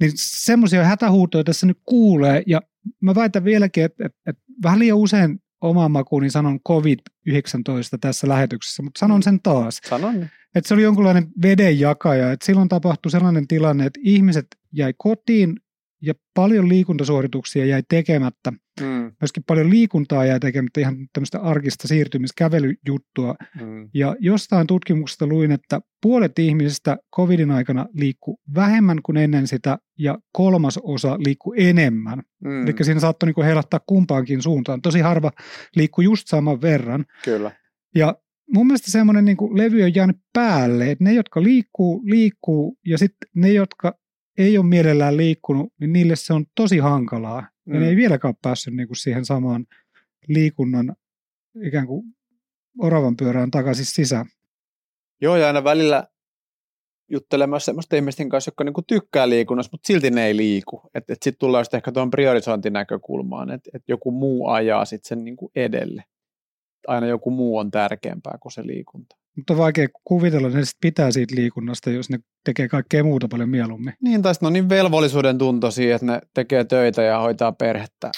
Niin 0.00 0.12
semmoisia 0.14 0.84
hätähuutoja 0.84 1.44
tässä 1.44 1.66
nyt 1.66 1.78
kuulee, 1.84 2.42
ja 2.46 2.60
mä 3.00 3.14
väitän 3.14 3.44
vieläkin, 3.44 3.84
että, 3.84 4.06
että, 4.06 4.18
että 4.26 4.42
vähän 4.62 4.78
liian 4.78 4.96
usein 4.96 5.42
omaan 5.60 5.90
makuuni 5.90 6.30
sanon 6.30 6.60
COVID-19 6.68 7.98
tässä 8.00 8.28
lähetyksessä, 8.28 8.82
mutta 8.82 8.98
sanon 8.98 9.22
sen 9.22 9.40
taas. 9.42 9.80
Sanon. 9.88 10.28
Että 10.54 10.68
se 10.68 10.74
oli 10.74 10.82
jonkunlainen 10.82 11.26
vedenjakaja, 11.42 12.32
että 12.32 12.46
silloin 12.46 12.68
tapahtui 12.68 13.10
sellainen 13.10 13.48
tilanne, 13.48 13.86
että 13.86 14.00
ihmiset 14.02 14.46
jäi 14.72 14.94
kotiin 14.96 15.56
ja 16.02 16.14
paljon 16.34 16.68
liikuntasuorituksia 16.68 17.64
jäi 17.64 17.82
tekemättä. 17.88 18.52
Mm. 18.80 19.12
Myöskin 19.20 19.42
paljon 19.46 19.70
liikuntaa 19.70 20.24
jäi 20.24 20.40
tekemättä, 20.40 20.80
ihan 20.80 20.96
tämmöistä 21.12 21.40
arkista 21.40 21.88
siirtymiskävelyjuttua. 21.88 23.34
Mm. 23.60 23.88
Ja 23.94 24.16
jostain 24.20 24.66
tutkimuksesta 24.66 25.26
luin, 25.26 25.52
että 25.52 25.80
puolet 26.02 26.38
ihmisistä 26.38 26.98
covidin 27.16 27.50
aikana 27.50 27.86
liikkuu 27.94 28.40
vähemmän 28.54 28.98
kuin 29.02 29.16
ennen 29.16 29.46
sitä 29.46 29.78
ja 29.98 30.18
kolmas 30.32 30.78
osa 30.82 31.18
liikkuu 31.18 31.54
enemmän. 31.56 32.22
Mm. 32.44 32.62
Eli 32.62 32.74
siinä 32.82 33.00
saattoi 33.00 33.26
niinku 33.26 33.42
heilattaa 33.42 33.80
kumpaankin 33.86 34.42
suuntaan. 34.42 34.82
Tosi 34.82 35.00
harva 35.00 35.32
liikkuu 35.76 36.02
just 36.02 36.28
saman 36.28 36.62
verran. 36.62 37.04
Kyllä. 37.24 37.50
Ja 37.94 38.14
mun 38.54 38.66
mielestä 38.66 38.90
semmoinen 38.90 39.24
niin 39.24 39.36
levy 39.52 39.82
on 39.82 39.94
jäänyt 39.94 40.16
päälle, 40.32 40.90
että 40.90 41.04
ne, 41.04 41.12
jotka 41.12 41.42
liikkuu, 41.42 42.02
liikkuu, 42.04 42.78
ja 42.86 42.98
sitten 42.98 43.30
ne, 43.34 43.52
jotka 43.52 43.94
ei 44.38 44.58
ole 44.58 44.66
mielellään 44.66 45.16
liikkunut, 45.16 45.72
niin 45.80 45.92
niille 45.92 46.16
se 46.16 46.32
on 46.32 46.44
tosi 46.54 46.78
hankalaa. 46.78 47.40
Mm. 47.40 47.74
Ja 47.74 47.80
ne 47.80 47.86
ei 47.86 47.94
mm. 47.94 47.96
vieläkään 47.96 48.30
ole 48.30 48.38
päässyt 48.42 48.74
niin 48.74 48.88
kuin 48.88 48.96
siihen 48.96 49.24
samaan 49.24 49.66
liikunnan 50.28 50.96
ikään 51.62 51.86
kuin 51.86 52.06
oravan 52.78 53.16
pyörään 53.16 53.50
takaisin 53.50 53.84
sisään. 53.84 54.26
Joo, 55.20 55.36
ja 55.36 55.46
aina 55.46 55.64
välillä 55.64 56.08
juttelemassa 57.10 57.64
semmoisten 57.64 57.96
ihmisten 57.96 58.28
kanssa, 58.28 58.48
jotka 58.48 58.64
niinku 58.64 58.82
tykkää 58.82 59.28
liikunnasta, 59.28 59.74
mutta 59.74 59.86
silti 59.86 60.10
ne 60.10 60.26
ei 60.26 60.36
liiku. 60.36 60.90
Että 60.94 61.12
et 61.12 61.22
sitten 61.22 61.38
tullaan 61.38 61.64
sitten 61.64 61.78
ehkä 61.78 61.92
tuon 61.92 62.10
priorisointinäkökulmaan, 62.10 63.50
että 63.50 63.70
et 63.74 63.82
joku 63.88 64.10
muu 64.10 64.48
ajaa 64.48 64.84
sitten 64.84 65.08
sen 65.08 65.24
niinku 65.24 65.50
edelle. 65.56 66.04
Aina 66.86 67.06
joku 67.06 67.30
muu 67.30 67.58
on 67.58 67.70
tärkeämpää 67.70 68.38
kuin 68.40 68.52
se 68.52 68.66
liikunta. 68.66 69.16
Mutta 69.36 69.52
on 69.52 69.58
vaikea 69.58 69.88
kuvitella, 70.04 70.48
että 70.48 70.58
ne 70.58 70.64
sit 70.64 70.76
pitää 70.80 71.10
siitä 71.10 71.34
liikunnasta, 71.34 71.90
jos 71.90 72.10
ne 72.10 72.18
tekee 72.48 72.68
kaikkea 72.68 73.04
muuta 73.04 73.28
paljon 73.28 73.48
mieluummin. 73.48 73.94
Niin, 74.00 74.22
tai 74.22 74.34
no 74.40 74.50
niin 74.50 74.68
velvollisuuden 74.68 75.38
tuntoisia, 75.38 75.94
että 75.94 76.06
ne 76.06 76.20
tekee 76.34 76.64
töitä 76.64 77.02
ja 77.02 77.18
hoitaa 77.18 77.52
perhettä. 77.52 78.10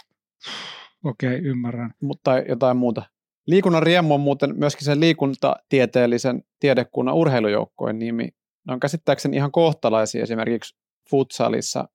Okei, 1.05 1.39
okay, 1.39 1.51
ymmärrän. 1.51 1.95
Mutta 2.03 2.39
jotain 2.39 2.77
muuta. 2.77 3.03
Liikunnan 3.47 3.83
riemu 3.83 4.15
on 4.15 4.21
muuten 4.21 4.59
myöskin 4.59 4.85
sen 4.85 5.01
liikuntatieteellisen 5.01 6.43
tiedekunnan 6.61 7.15
urheilujoukkojen 7.15 7.99
nimi. 7.99 8.29
Ne 8.67 8.73
on 8.73 8.81
käsittääkseni 8.81 9.37
ihan 9.37 9.53
kohtalaisia 9.53 10.23
esimerkiksi 10.23 10.77
futsalissa. 11.11 11.89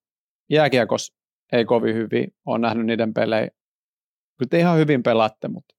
Jääkiekos 0.50 1.13
ei 1.51 1.65
kovin 1.65 1.96
hyvin, 1.96 2.27
olen 2.46 2.62
nähnyt 2.62 2.86
niiden 2.86 3.13
pelejä. 3.13 3.50
Kyllä 4.38 4.50
te 4.50 4.60
ihan 4.60 4.77
hyvin 4.77 5.04
pelaatte, 5.04 5.48
mutta 5.48 5.75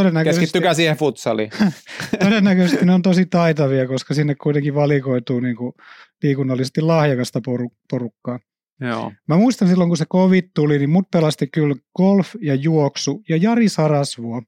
Todennäköisesti, 0.00 0.40
Keskittykää 0.40 0.74
siihen 0.74 0.96
futsaliin. 0.96 1.50
todennäköisesti 2.24 2.86
ne 2.86 2.94
on 2.94 3.02
tosi 3.02 3.26
taitavia, 3.26 3.88
koska 3.88 4.14
sinne 4.14 4.34
kuitenkin 4.34 4.74
valikoituu 4.74 5.40
niin 5.40 5.56
kuin 5.56 5.72
liikunnallisesti 6.22 6.80
lahjakasta 6.80 7.40
porukkaa. 7.90 8.38
Joo. 8.80 9.12
Mä 9.28 9.36
muistan 9.36 9.68
silloin, 9.68 9.90
kun 9.90 9.96
se 9.96 10.04
covid 10.12 10.44
tuli, 10.54 10.78
niin 10.78 10.90
mut 10.90 11.10
pelasti 11.10 11.46
kyllä 11.46 11.74
golf 11.96 12.34
ja 12.40 12.54
juoksu 12.54 13.22
ja 13.28 13.36
Jari 13.36 13.68
Sarasvuo. 13.68 14.42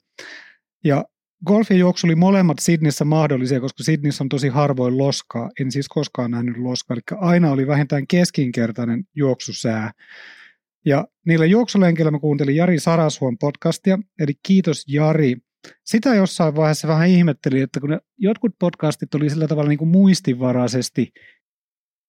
Ja 0.85 1.05
golf 1.47 1.71
ja 1.71 1.77
juoksu 1.77 2.07
oli 2.07 2.15
molemmat 2.15 2.59
Sydneyssä 2.59 3.05
mahdollisia, 3.05 3.61
koska 3.61 3.85
Sydneyssä 3.85 4.25
on 4.25 4.29
tosi 4.29 4.49
harvoin 4.49 4.99
loskaa. 4.99 5.51
En 5.61 5.73
siis 5.73 5.89
koskaan 5.89 6.31
nähnyt 6.31 6.57
loskaa, 6.57 6.95
eli 6.95 7.19
aina 7.21 7.51
oli 7.51 7.67
vähintään 7.67 8.07
keskinkertainen 8.07 9.05
juoksusää. 9.15 9.93
Ja 10.89 11.09
niillä 11.27 11.47
juoksulenkillä 11.47 12.11
mä 12.11 12.19
kuuntelin 12.19 12.57
Jari 12.57 12.79
Sarasvuon 12.79 13.39
podcastia, 13.39 13.99
eli 14.19 14.33
kiitos 14.47 14.85
Jari. 14.89 15.37
Sitä 15.85 16.15
jossain 16.15 16.57
vaiheessa 16.57 16.89
vähän 16.89 17.09
ihmettelin, 17.09 17.63
että 17.63 17.81
kun 17.81 17.91
ne, 17.91 17.99
jotkut 18.19 18.53
podcastit 18.59 19.15
oli 19.15 19.31
sillä 19.31 19.49
tavalla 19.49 19.69
niin 19.69 19.79
kuin 19.79 19.89
muistivaraisesti 19.89 21.13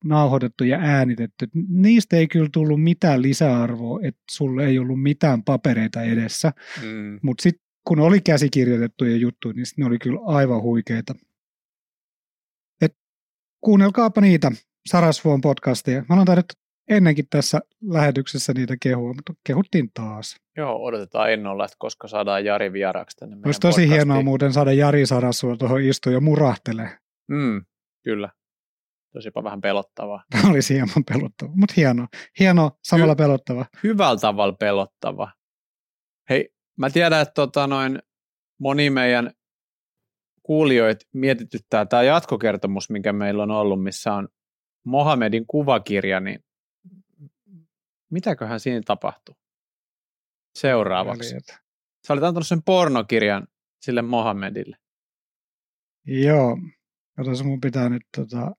nauhoitettu 0.05 0.63
ja 0.63 0.79
äänitetty, 0.81 1.47
niistä 1.69 2.17
ei 2.17 2.27
kyllä 2.27 2.49
tullut 2.53 2.83
mitään 2.83 3.21
lisäarvoa, 3.21 3.99
että 4.03 4.21
sulle 4.31 4.65
ei 4.65 4.79
ollut 4.79 5.01
mitään 5.01 5.43
papereita 5.43 6.01
edessä. 6.01 6.53
Mm. 6.83 7.19
Mutta 7.23 7.41
sitten 7.41 7.65
kun 7.87 7.99
oli 7.99 8.21
käsikirjoitettuja 8.21 9.17
juttuja, 9.17 9.53
niin 9.53 9.65
ne 9.77 9.85
oli 9.85 9.99
kyllä 9.99 10.19
aivan 10.25 10.61
huikeita. 10.61 11.15
Et 12.81 12.97
kuunnelkaapa 13.61 14.21
niitä 14.21 14.51
Sarasvuon 14.89 15.41
podcasteja. 15.41 16.05
Mä 16.09 16.15
olen 16.15 16.25
taidettu 16.25 16.53
ennenkin 16.89 17.25
tässä 17.29 17.59
lähetyksessä 17.89 18.53
niitä 18.53 18.75
kehua, 18.81 19.13
mutta 19.13 19.33
kehuttiin 19.47 19.91
taas. 19.93 20.35
Joo, 20.57 20.83
odotetaan 20.83 21.31
ennolla, 21.31 21.65
että 21.65 21.75
koska 21.79 22.07
saadaan 22.07 22.45
Jari 22.45 22.73
vieraksi 22.73 23.17
tänne 23.17 23.37
Olisi 23.45 23.59
tosi 23.59 23.81
podcastiin. 23.81 23.89
hienoa 23.89 24.21
muuten 24.23 24.53
saada 24.53 24.73
Jari 24.73 25.05
Sarasua 25.05 25.57
tuohon 25.57 25.81
istuun 25.81 26.13
ja 26.13 26.19
murahtelee. 26.21 26.97
Mm, 27.27 27.65
kyllä. 28.03 28.29
Tosipa 29.13 29.43
vähän 29.43 29.61
pelottavaa. 29.61 30.23
Olisi 30.49 30.73
hieman 30.73 31.03
pelottava, 31.13 31.51
mutta 31.55 31.73
hieno. 31.77 32.07
Hieno, 32.39 32.71
samalla 32.83 33.13
Hy- 33.13 33.17
pelottava. 33.17 33.65
Hyvällä 33.83 34.19
tavalla 34.19 34.53
pelottava. 34.59 35.31
Hei, 36.29 36.49
mä 36.77 36.89
tiedän, 36.89 37.21
että 37.21 37.33
tota 37.33 37.67
noin, 37.67 37.99
moni 38.59 38.89
meidän 38.89 39.31
kuulijoita 40.43 41.05
mietityttää 41.13 41.85
tämä 41.85 42.03
jatkokertomus, 42.03 42.89
mikä 42.89 43.13
meillä 43.13 43.43
on 43.43 43.51
ollut, 43.51 43.83
missä 43.83 44.13
on 44.13 44.27
Mohamedin 44.85 45.45
kuvakirja, 45.47 46.19
niin 46.19 46.39
mitäköhän 48.11 48.59
siinä 48.59 48.81
tapahtui 48.85 49.35
seuraavaksi? 50.55 51.29
Väljet. 51.29 51.47
Sä 52.07 52.13
olit 52.13 52.23
antanut 52.23 52.47
sen 52.47 52.63
pornokirjan 52.63 53.47
sille 53.81 54.01
Mohammedille. 54.01 54.77
Joo. 56.05 56.57
Katsotaan, 57.15 57.47
mun 57.47 57.61
pitää 57.61 57.89
nyt 57.89 58.01
tota, 58.17 58.51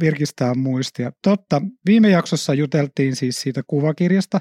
virkistää 0.00 0.54
muistia. 0.54 1.12
Totta, 1.22 1.62
viime 1.86 2.10
jaksossa 2.10 2.54
juteltiin 2.54 3.16
siis 3.16 3.40
siitä 3.40 3.62
kuvakirjasta, 3.66 4.40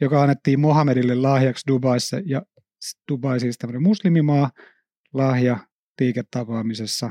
joka 0.00 0.22
annettiin 0.22 0.60
Mohamedille 0.60 1.14
lahjaksi 1.14 1.66
Dubaissa, 1.68 2.20
ja 2.24 2.42
Dubai 3.12 3.40
siis 3.40 3.58
tämmöinen 3.58 3.82
muslimimaa, 3.82 4.50
lahja 5.14 5.58
liiketapaamisessa. 6.00 7.10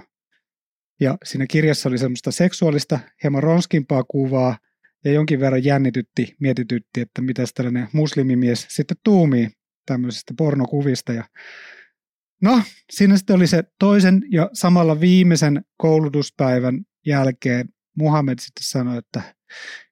Ja 1.00 1.17
siinä 1.24 1.45
kirjassa 1.48 1.89
oli 1.89 1.98
semmoista 1.98 2.31
seksuaalista, 2.31 3.00
hieman 3.24 3.43
ronskimpaa 3.43 4.03
kuvaa, 4.03 4.57
ja 5.05 5.12
jonkin 5.12 5.39
verran 5.39 5.63
jännitytti, 5.63 6.36
mietitytti, 6.39 7.01
että 7.01 7.22
mitä 7.22 7.43
tällainen 7.55 7.88
muslimimies 7.93 8.65
sitten 8.69 8.98
tuumii 9.03 9.50
tämmöisistä 9.86 10.33
pornokuvista. 10.38 11.13
Ja 11.13 11.24
no, 12.41 12.62
siinä 12.91 13.17
sitten 13.17 13.36
oli 13.36 13.48
se 13.48 13.63
toisen 13.79 14.22
ja 14.31 14.50
samalla 14.53 15.00
viimeisen 15.00 15.65
koulutuspäivän 15.77 16.81
jälkeen 17.05 17.69
Muhammed 17.98 18.39
sitten 18.39 18.63
sanoi, 18.63 18.98
että 18.98 19.22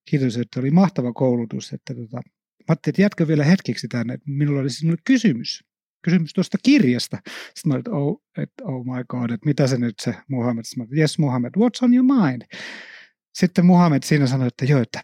kiitos, 0.10 0.38
että 0.38 0.60
oli 0.60 0.72
mahtava 0.72 1.14
koulutus. 1.14 1.74
Että 1.74 1.96
tota, 1.96 2.18
mä 2.18 2.22
ajattelin, 2.68 2.92
että 2.92 3.02
jatka 3.02 3.28
vielä 3.28 3.44
hetkeksi 3.44 3.88
tänne, 3.88 4.14
että 4.14 4.32
minulla 4.32 4.62
oli 4.62 4.70
sinulle 4.70 4.98
kysymys. 5.06 5.64
Kysymys 6.04 6.34
tuosta 6.34 6.58
kirjasta. 6.64 7.18
Sitten 7.26 7.62
mä 7.66 7.74
olin, 7.74 7.80
että 7.80 7.92
oh, 7.92 8.24
että 8.38 8.64
oh 8.64 8.86
my 8.86 9.04
god, 9.10 9.32
että 9.32 9.46
mitä 9.46 9.68
se 9.68 9.78
nyt 9.78 9.96
se 10.02 10.16
Muhammed. 10.28 10.64
Sitten 10.64 10.84
mä 10.84 10.88
olin, 10.88 11.00
yes 11.00 11.20
Muhammed, 11.20 11.52
what's 11.58 11.84
on 11.84 11.94
your 11.94 12.06
mind? 12.22 12.42
Sitten 13.34 13.66
Muhammed 13.66 14.04
siinä 14.04 14.28
sanoi, 14.28 14.48
että 14.48 14.66
joo, 14.66 14.82
että 14.82 15.02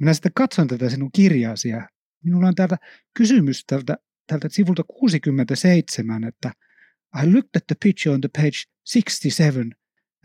minä 0.00 0.14
sitten 0.14 0.32
katson 0.34 0.68
tätä 0.68 0.90
sinun 0.90 1.10
kirjaasi 1.12 1.68
ja 1.68 1.88
minulla 2.24 2.48
on 2.48 2.54
täältä 2.54 2.76
kysymys 3.14 3.64
tältä, 3.66 3.96
tältä 4.26 4.48
sivulta 4.50 4.82
67, 4.84 6.24
että 6.24 6.50
I 7.22 7.26
looked 7.26 7.50
at 7.56 7.66
the 7.66 7.76
picture 7.84 8.14
on 8.14 8.20
the 8.20 8.28
page 8.36 8.58
67 8.92 9.72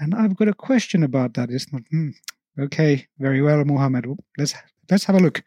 and 0.02 0.14
I've 0.14 0.36
got 0.36 0.48
a 0.48 0.68
question 0.70 1.04
about 1.04 1.34
that. 1.34 1.52
Just, 1.52 1.70
hmm, 1.92 2.14
okay, 2.64 2.98
very 3.20 3.42
well 3.42 3.64
Muhammad, 3.64 4.06
let's, 4.42 4.56
let's 4.92 5.06
have 5.08 5.20
a 5.20 5.22
look. 5.22 5.40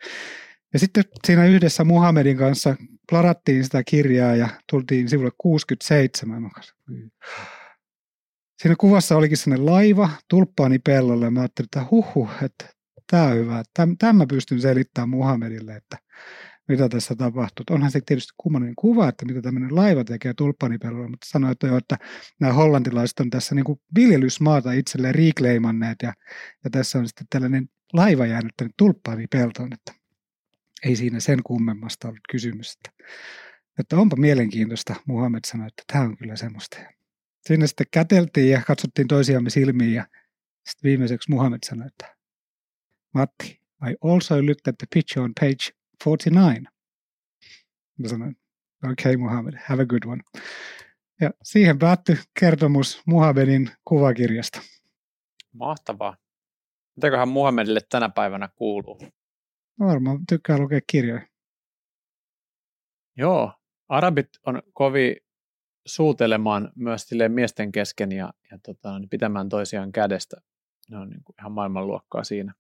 Ja 0.73 0.79
sitten 0.79 1.05
siinä 1.27 1.47
yhdessä 1.47 1.85
Muhammedin 1.85 2.37
kanssa 2.37 2.77
plarattiin 3.11 3.65
sitä 3.65 3.83
kirjaa 3.85 4.37
ja 4.37 4.49
tultiin 4.71 5.09
sivulle 5.09 5.31
67. 5.39 6.51
Siinä 8.65 8.77
kuvassa 8.79 9.17
olikin 9.17 9.37
sellainen 9.37 9.67
laiva 9.67 10.11
tulppaani 10.29 10.79
pellolle 10.79 11.31
mä 11.31 11.41
ajattelin, 11.41 11.67
että 11.67 11.87
huhu, 11.91 12.29
että 12.43 12.69
tämä 13.11 13.25
on 13.25 13.37
hyvä. 13.37 13.63
Tämä 13.99 14.13
mä 14.13 14.27
pystyn 14.27 14.61
selittämään 14.61 15.09
Muhammedille, 15.09 15.77
että 15.77 15.99
mitä 16.69 16.89
tässä 16.89 17.15
tapahtuu. 17.17 17.65
Onhan 17.71 17.91
se 17.91 18.01
tietysti 18.07 18.33
kummallinen 18.37 18.75
kuva, 18.75 19.09
että 19.09 19.25
mitä 19.27 19.43
tämmöinen 19.43 19.77
laiva 19.77 20.05
tekee 20.05 20.35
tulppanipellolla, 20.35 21.09
mutta 21.09 21.27
sanoi, 21.31 21.53
että, 21.53 21.67
jo, 21.67 21.77
että 21.77 21.99
nämä 22.41 22.53
hollantilaiset 22.53 23.21
on 23.21 23.31
tässä 23.31 23.55
niin 23.55 23.65
kuin 23.65 23.81
viljelysmaata 23.95 24.73
itselleen 24.73 25.15
reclaimanneet 25.15 25.97
ja, 26.03 26.13
ja 26.65 26.71
tässä 26.71 26.99
on 26.99 27.09
sitten 27.09 27.27
tällainen 27.31 27.69
laiva 27.93 28.27
jäänyt 28.27 28.53
tänne 28.57 28.73
tulppanipeltoon, 28.77 29.73
että 29.73 29.93
ei 30.85 30.97
siinä 30.97 31.21
sen 31.21 31.43
kummemmasta 31.43 32.09
ollut 32.09 32.21
kysymys. 32.31 32.73
Että, 32.73 33.05
että 33.79 33.97
onpa 33.97 34.17
mielenkiintoista, 34.17 34.95
Muhammed 35.07 35.41
sanoi, 35.47 35.67
että 35.67 35.83
tämä 35.93 36.05
on 36.05 36.17
kyllä 36.17 36.37
semmoista. 36.37 36.77
Siinä 37.49 37.67
sitten 37.67 37.87
käteltiin 37.91 38.51
ja 38.51 38.63
katsottiin 38.63 39.09
toisiamme 39.09 39.51
silmiin 39.51 39.95
ja 39.95 40.07
sitten 40.65 40.89
viimeiseksi 40.89 41.31
Muhammed 41.31 41.59
sanoi, 41.65 41.87
että 41.87 42.17
Matti, 43.15 43.61
I 43.91 43.97
also 44.11 44.35
looked 44.35 44.69
at 44.69 44.79
the 44.79 44.87
picture 44.95 45.25
on 45.25 45.33
page 45.41 45.77
49. 46.05 46.65
Mä 47.99 48.09
sanoin, 48.09 48.37
okay 48.93 49.17
Muhammed, 49.17 49.55
have 49.67 49.83
a 49.83 49.87
good 49.87 50.03
one. 50.07 50.23
Ja 51.21 51.31
siihen 51.43 51.79
päättyi 51.79 52.17
kertomus 52.41 53.03
Muhammedin 53.07 53.71
kuvakirjasta. 53.85 54.61
Mahtavaa. 55.53 56.17
Mitäköhän 56.97 57.29
Muhammedille 57.29 57.81
tänä 57.91 58.09
päivänä 58.09 58.49
kuuluu? 58.57 59.01
Varmaan 59.81 60.19
tykkää 60.29 60.59
lukea 60.59 60.81
kirjoja. 60.87 61.27
Joo, 63.17 63.53
arabit 63.89 64.29
on 64.47 64.63
kovin 64.73 65.17
suutelemaan 65.87 66.73
myös 66.75 67.11
miesten 67.29 67.73
kesken 67.73 68.13
ja, 68.13 68.33
ja 68.51 68.59
tota, 68.59 68.99
niin 68.99 69.09
pitämään 69.09 69.49
toisiaan 69.49 69.93
kädestä. 69.93 70.37
Ne 70.91 70.99
on 70.99 71.09
niin 71.09 71.25
kuin 71.25 71.37
ihan 71.41 71.53
maailmanluokkaa 71.53 72.25
siinä. 72.25 72.55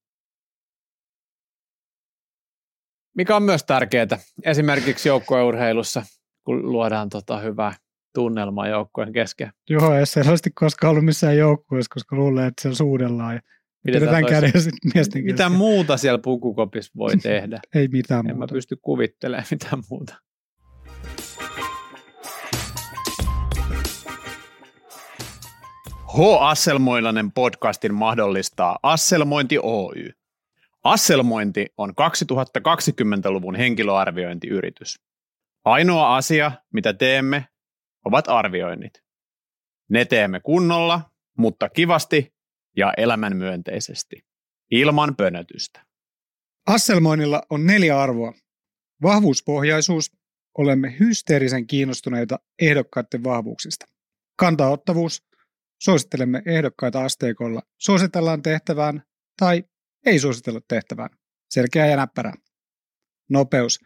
Mikä 3.16 3.36
on 3.36 3.42
myös 3.42 3.64
tärkeää 3.64 4.18
esimerkiksi 4.44 5.08
joukkueurheilussa, 5.08 6.02
kun 6.44 6.72
luodaan 6.72 7.08
tota 7.08 7.38
hyvää 7.38 7.74
tunnelmaa 8.14 8.68
joukkueen 8.68 9.12
kesken. 9.12 9.52
Joo, 9.70 9.94
ei 9.94 10.06
selvästi 10.06 10.50
koskaan 10.50 10.90
ollut 10.90 11.04
missään 11.04 11.36
joukkueessa, 11.36 11.94
koska 11.94 12.16
luulee, 12.16 12.46
että 12.46 12.62
siellä 12.62 12.76
suudellaan 12.76 13.34
ja 13.34 13.40
pidetään 13.84 14.24
miesten 14.94 15.24
Mitä 15.24 15.48
muuta 15.48 15.96
siellä 15.96 16.18
pukukopissa 16.18 16.92
voi 16.96 17.16
tehdä? 17.22 17.60
ei 17.74 17.88
mitään 17.88 18.26
en 18.26 18.36
muuta. 18.36 18.52
mä 18.52 18.56
pysty 18.56 18.76
kuvittelemaan 18.82 19.46
mitään 19.50 19.82
muuta. 19.90 20.23
H. 26.16 26.20
Asselmoilainen 26.40 27.32
podcastin 27.32 27.94
mahdollistaa 27.94 28.78
Asselmointi 28.82 29.58
Oy. 29.62 30.10
Asselmointi 30.84 31.66
on 31.78 31.90
2020-luvun 31.90 33.54
henkilöarviointiyritys. 33.54 35.00
Ainoa 35.64 36.16
asia, 36.16 36.52
mitä 36.72 36.92
teemme, 36.92 37.48
ovat 38.04 38.28
arvioinnit. 38.28 39.02
Ne 39.90 40.04
teemme 40.04 40.40
kunnolla, 40.40 41.00
mutta 41.38 41.68
kivasti 41.68 42.34
ja 42.76 42.92
elämänmyönteisesti, 42.96 44.24
ilman 44.70 45.16
pönötystä. 45.16 45.84
Asselmoinnilla 46.66 47.42
on 47.50 47.66
neljä 47.66 48.00
arvoa. 48.00 48.32
Vahvuuspohjaisuus, 49.02 50.12
olemme 50.58 50.96
hysteerisen 51.00 51.66
kiinnostuneita 51.66 52.38
ehdokkaiden 52.60 53.24
vahvuuksista. 53.24 53.86
Kantaottavuus, 54.36 55.22
suosittelemme 55.84 56.42
ehdokkaita 56.46 57.04
asteikolla, 57.04 57.62
suositellaan 57.78 58.42
tehtävään 58.42 59.02
tai 59.38 59.64
ei 60.06 60.18
suositella 60.18 60.60
tehtävään. 60.68 61.10
Selkeä 61.50 61.86
ja 61.86 61.96
näppärä. 61.96 62.32
Nopeus. 63.30 63.80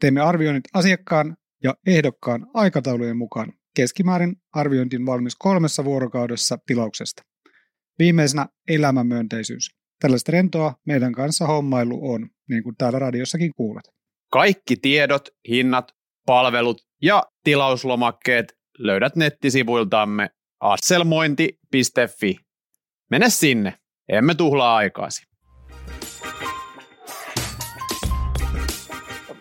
Teemme 0.00 0.20
arvioinnit 0.20 0.64
asiakkaan 0.74 1.36
ja 1.62 1.74
ehdokkaan 1.86 2.46
aikataulujen 2.54 3.16
mukaan. 3.16 3.52
Keskimäärin 3.76 4.36
arviointi 4.52 5.06
valmis 5.06 5.36
kolmessa 5.36 5.84
vuorokaudessa 5.84 6.58
tilauksesta. 6.66 7.22
Viimeisenä 7.98 8.46
elämänmyönteisyys. 8.68 9.70
Tällaista 10.00 10.32
rentoa 10.32 10.74
meidän 10.86 11.12
kanssa 11.12 11.46
hommailu 11.46 12.12
on, 12.12 12.28
niin 12.48 12.62
kuin 12.62 12.76
täällä 12.76 12.98
radiossakin 12.98 13.52
kuulet. 13.56 13.84
Kaikki 14.32 14.76
tiedot, 14.76 15.28
hinnat, 15.48 15.92
palvelut 16.26 16.82
ja 17.02 17.22
tilauslomakkeet 17.44 18.52
löydät 18.78 19.16
nettisivuiltamme 19.16 20.30
asselmointi.fi. 20.62 22.36
Mene 23.10 23.30
sinne, 23.30 23.74
emme 24.08 24.34
tuhlaa 24.34 24.76
aikaasi. 24.76 25.32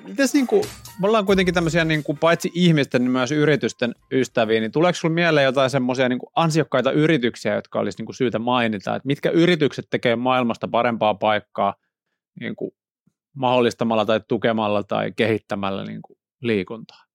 mites 0.07 0.34
niin 0.34 0.47
kuin, 0.47 0.63
me 0.99 1.07
ollaan 1.07 1.25
kuitenkin 1.25 1.53
tämmöisiä 1.53 1.86
niin 1.86 2.03
kuin, 2.03 2.17
paitsi 2.17 2.51
ihmisten, 2.53 3.01
niin 3.01 3.12
myös 3.12 3.31
yritysten 3.31 3.95
ystäviä, 4.12 4.60
niin 4.60 4.71
tuleeko 4.71 4.95
sinulle 4.95 5.13
mieleen 5.15 5.45
jotain 5.45 5.69
semmoisia 5.69 6.10
niin 6.10 6.19
ansiokkaita 6.36 6.91
yrityksiä, 6.91 7.55
jotka 7.55 7.79
olisi 7.79 7.97
niin 7.97 8.05
kuin, 8.05 8.15
syytä 8.15 8.39
mainita, 8.39 8.95
että 8.95 9.07
mitkä 9.07 9.29
yritykset 9.29 9.86
tekee 9.89 10.15
maailmasta 10.15 10.67
parempaa 10.67 11.13
paikkaa 11.13 11.75
niin 12.39 12.55
kuin, 12.55 12.71
mahdollistamalla 13.36 14.05
tai 14.05 14.21
tukemalla 14.27 14.84
tai 14.84 15.12
kehittämällä 15.15 15.84
niin 15.84 16.01
kuin, 16.01 16.17
liikuntaa? 16.41 17.05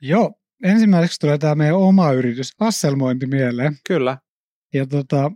Joo, 0.00 0.41
ensimmäiseksi 0.62 1.20
tulee 1.20 1.38
tämä 1.38 1.54
meidän 1.54 1.76
oma 1.76 2.12
yritys, 2.12 2.52
Asselmointi 2.60 3.26
mieleen. 3.26 3.76
Kyllä. 3.88 4.18
Ja 4.74 4.86
tota, 4.86 5.30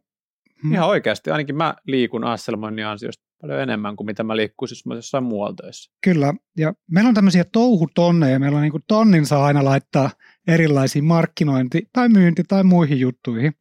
Ihan 0.73 0.89
oikeasti, 0.89 1.31
ainakin 1.31 1.57
mä 1.57 1.75
liikun 1.87 2.25
Asselmoinnin 2.25 2.87
ansiosta 2.87 3.27
paljon 3.41 3.61
enemmän 3.61 3.97
kuin 3.97 4.07
mitä 4.07 4.23
mä 4.23 4.37
liikkuisin 4.37 4.75
jos 4.75 4.87
mä 4.87 4.95
jossain 4.95 5.25
muualla 5.25 5.55
töissä. 5.55 5.93
Kyllä, 6.05 6.35
ja 6.57 6.75
meillä 6.91 7.09
on 7.09 7.15
tämmöisiä 7.15 7.45
touhutonneja, 7.53 8.39
meillä 8.39 8.57
on 8.57 8.63
niin 8.63 8.73
kuin 8.73 8.85
tonnin 8.89 9.27
saa 9.27 9.45
aina 9.45 9.65
laittaa 9.65 10.11
erilaisiin 10.49 11.05
markkinointi- 11.05 11.89
tai 11.93 12.09
myynti- 12.09 12.45
tai 12.49 12.65
muihin 12.65 13.01
juttuihin. 13.01 13.53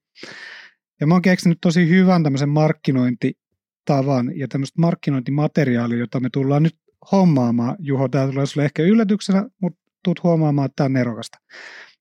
Ja 1.01 1.07
mä 1.07 1.13
oon 1.13 1.21
keksinyt 1.21 1.57
tosi 1.61 1.89
hyvän 1.89 2.23
tämmöisen 2.23 2.49
markkinointitavan 2.49 4.31
ja 4.35 4.47
tämmöistä 4.47 4.81
markkinointimateriaalia, 4.81 5.97
jota 5.97 6.19
me 6.19 6.29
tullaan 6.33 6.63
nyt 6.63 6.75
hommaamaan. 7.11 7.75
Juho, 7.79 8.07
tämä 8.07 8.27
tulee 8.27 8.45
sulle 8.45 8.65
ehkä 8.65 8.83
yllätyksenä, 8.83 9.49
mutta 9.61 9.84
tuut 10.05 10.23
huomaamaan, 10.23 10.65
että 10.65 10.75
tämä 10.75 10.85
on 10.85 10.93
nerokasta. 10.93 11.37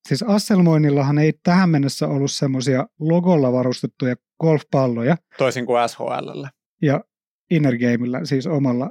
Siis 0.09 0.23
Asselmoinnillahan 0.23 1.19
ei 1.19 1.33
tähän 1.43 1.71
mennessä 1.71 2.09
ollut 2.09 2.33
semmoisia 2.33 2.87
logolla 3.01 3.53
varustettuja 3.53 4.17
golfpalloja. 4.41 5.17
Toisin 5.39 5.67
kuin 5.67 5.89
SHL. 5.89 6.45
Ja 6.83 7.01
Innergameilla, 7.51 8.25
siis 8.25 8.47
omalla 8.47 8.91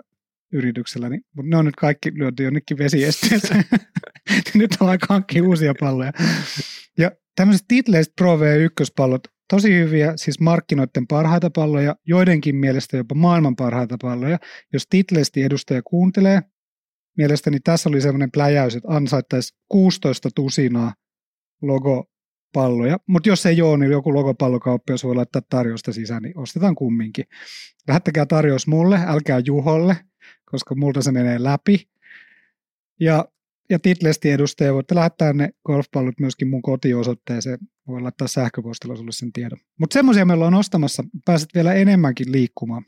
yritykselläni, 0.53 1.19
mutta 1.35 1.49
ne 1.49 1.57
on 1.57 1.65
nyt 1.65 1.75
kaikki 1.75 2.11
lyöty 2.15 2.43
jonnekin 2.43 2.77
vesiesteessä. 2.77 3.55
nyt 4.53 4.77
on 4.79 4.89
aika 4.89 5.05
hankkia 5.09 5.43
uusia 5.43 5.73
palloja. 5.79 6.11
Ja 6.97 7.11
tämmöiset 7.35 7.65
titleistä 7.67 8.13
Pro 8.17 8.37
V1-pallot, 8.37 9.21
tosi 9.49 9.73
hyviä, 9.73 10.13
siis 10.15 10.39
markkinoiden 10.39 11.07
parhaita 11.07 11.49
palloja, 11.49 11.95
joidenkin 12.07 12.55
mielestä 12.55 12.97
jopa 12.97 13.15
maailman 13.15 13.55
parhaita 13.55 13.97
palloja. 14.01 14.37
Jos 14.73 14.87
titleistä 14.89 15.39
edustaja 15.39 15.81
kuuntelee, 15.83 16.41
mielestäni 17.17 17.59
tässä 17.59 17.89
oli 17.89 18.01
semmoinen 18.01 18.31
pläjäys, 18.31 18.75
että 18.75 18.89
ansaittaisi 18.89 19.55
16 19.69 20.29
tusinaa 20.35 20.93
logopalloja. 21.61 22.97
Mutta 23.07 23.29
jos 23.29 23.45
ei 23.45 23.61
ole, 23.61 23.77
niin 23.77 23.91
joku 23.91 24.13
logopallokauppias 24.13 25.03
voi 25.03 25.15
laittaa 25.15 25.41
tarjosta 25.49 25.93
sisään, 25.93 26.23
niin 26.23 26.37
ostetaan 26.37 26.75
kumminkin. 26.75 27.25
Lähettäkää 27.87 28.25
tarjous 28.25 28.67
mulle, 28.67 28.99
älkää 29.05 29.41
Juholle, 29.45 29.97
koska 30.45 30.75
multa 30.75 31.01
se 31.01 31.11
menee 31.11 31.43
läpi. 31.43 31.89
Ja, 32.99 33.25
ja 33.69 33.79
Titlesti 33.79 34.29
edustaja 34.29 34.73
voitte 34.73 34.95
lähettää 34.95 35.33
ne 35.33 35.49
golfpallot 35.65 36.19
myöskin 36.19 36.47
mun 36.47 36.61
kotiosoitteeseen. 36.61 37.59
Voi 37.87 38.01
laittaa 38.01 38.27
sähköpostilla 38.27 38.95
sulle 38.95 39.11
sen 39.11 39.33
tiedon. 39.33 39.59
Mutta 39.79 39.93
semmoisia 39.93 40.25
meillä 40.25 40.45
on 40.45 40.53
ostamassa. 40.53 41.03
Pääset 41.25 41.49
vielä 41.55 41.73
enemmänkin 41.73 42.31
liikkumaan. 42.31 42.85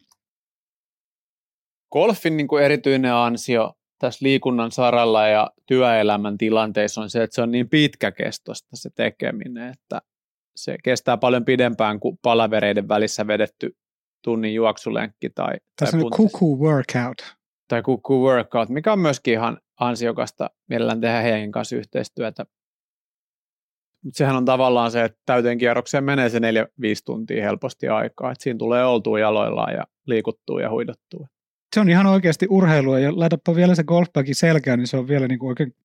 Golfin 1.92 2.38
niin 2.38 2.48
kuin 2.48 2.64
erityinen 2.64 3.14
ansio 3.14 3.75
tässä 4.00 4.26
liikunnan 4.26 4.72
saralla 4.72 5.28
ja 5.28 5.52
työelämän 5.66 6.38
tilanteissa 6.38 7.02
on 7.02 7.10
se, 7.10 7.24
että 7.24 7.36
se 7.36 7.42
on 7.42 7.52
niin 7.52 7.70
pitkäkestoista 7.70 8.70
se 8.74 8.90
tekeminen, 8.96 9.70
että 9.70 10.02
se 10.56 10.78
kestää 10.84 11.18
paljon 11.18 11.46
pidempään 11.46 12.00
kuin 12.00 12.20
palavereiden 12.22 12.88
välissä 12.88 13.28
vedetty 13.28 13.78
tunnin 14.24 14.54
juoksulenkki 14.54 15.30
tai, 15.30 15.54
Tässä 15.80 15.98
tai 15.98 16.06
on 16.06 16.12
cuckoo 16.12 16.58
workout. 16.58 17.36
Tai 17.68 17.82
cuckoo 17.82 18.20
workout, 18.20 18.70
mikä 18.70 18.94
on 18.94 19.00
myöskin 19.00 19.34
ihan 19.34 19.58
ansiokasta 19.80 20.50
mielellään 20.70 21.02
tehdä 21.02 21.22
heidän 21.22 21.52
kanssa 21.52 21.76
yhteistyötä. 21.76 22.46
Mutta 24.04 24.18
sehän 24.18 24.36
on 24.36 24.46
tavallaan 24.46 24.92
se, 24.92 25.04
että 25.04 25.20
täyteen 25.26 25.58
kierrokseen 25.58 26.04
menee 26.04 26.30
se 26.30 26.40
4-5 26.40 26.42
tuntia 27.06 27.44
helposti 27.44 27.88
aikaa, 27.88 28.32
että 28.32 28.44
siinä 28.44 28.58
tulee 28.58 28.86
oltua 28.86 29.20
jaloillaan 29.20 29.74
ja 29.74 29.84
liikuttua 30.06 30.62
ja 30.62 30.70
huidottua 30.70 31.28
se 31.76 31.80
on 31.80 31.90
ihan 31.90 32.06
oikeasti 32.06 32.48
urheilua 32.50 33.00
ja 33.00 33.20
laitapa 33.20 33.56
vielä 33.56 33.76
se 33.76 33.84
golfbagin 33.84 34.36
selkään, 34.36 34.80
niin 34.80 34.88
se 34.88 34.98
on 34.98 35.08
vielä 35.08 35.28
niin 35.28 35.40
kuin 35.40 35.50
oikein 35.50 35.76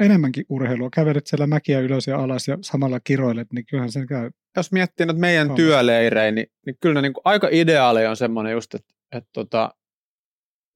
enemmänkin 0.00 0.44
urheilua. 0.48 0.88
Kävelet 0.90 1.26
siellä 1.26 1.46
mäkiä 1.46 1.80
ylös 1.80 2.06
ja 2.06 2.18
alas 2.18 2.48
ja 2.48 2.58
samalla 2.60 3.00
kiroilet, 3.00 3.52
niin 3.52 3.66
kyllähän 3.66 3.92
sen 3.92 4.06
käy. 4.06 4.30
Jos 4.56 4.72
miettii 4.72 5.06
nyt 5.06 5.18
meidän 5.18 5.54
työleirejä, 5.54 6.30
niin, 6.30 6.46
niin 6.66 6.76
kyllä 6.80 6.94
ne 6.94 7.02
niin 7.02 7.12
kuin 7.12 7.22
aika 7.24 7.48
ideaaleja 7.50 8.10
on 8.10 8.16
semmoinen 8.16 8.52
just, 8.52 8.74
että, 8.74 8.94
että 9.12 9.30
tota, 9.32 9.74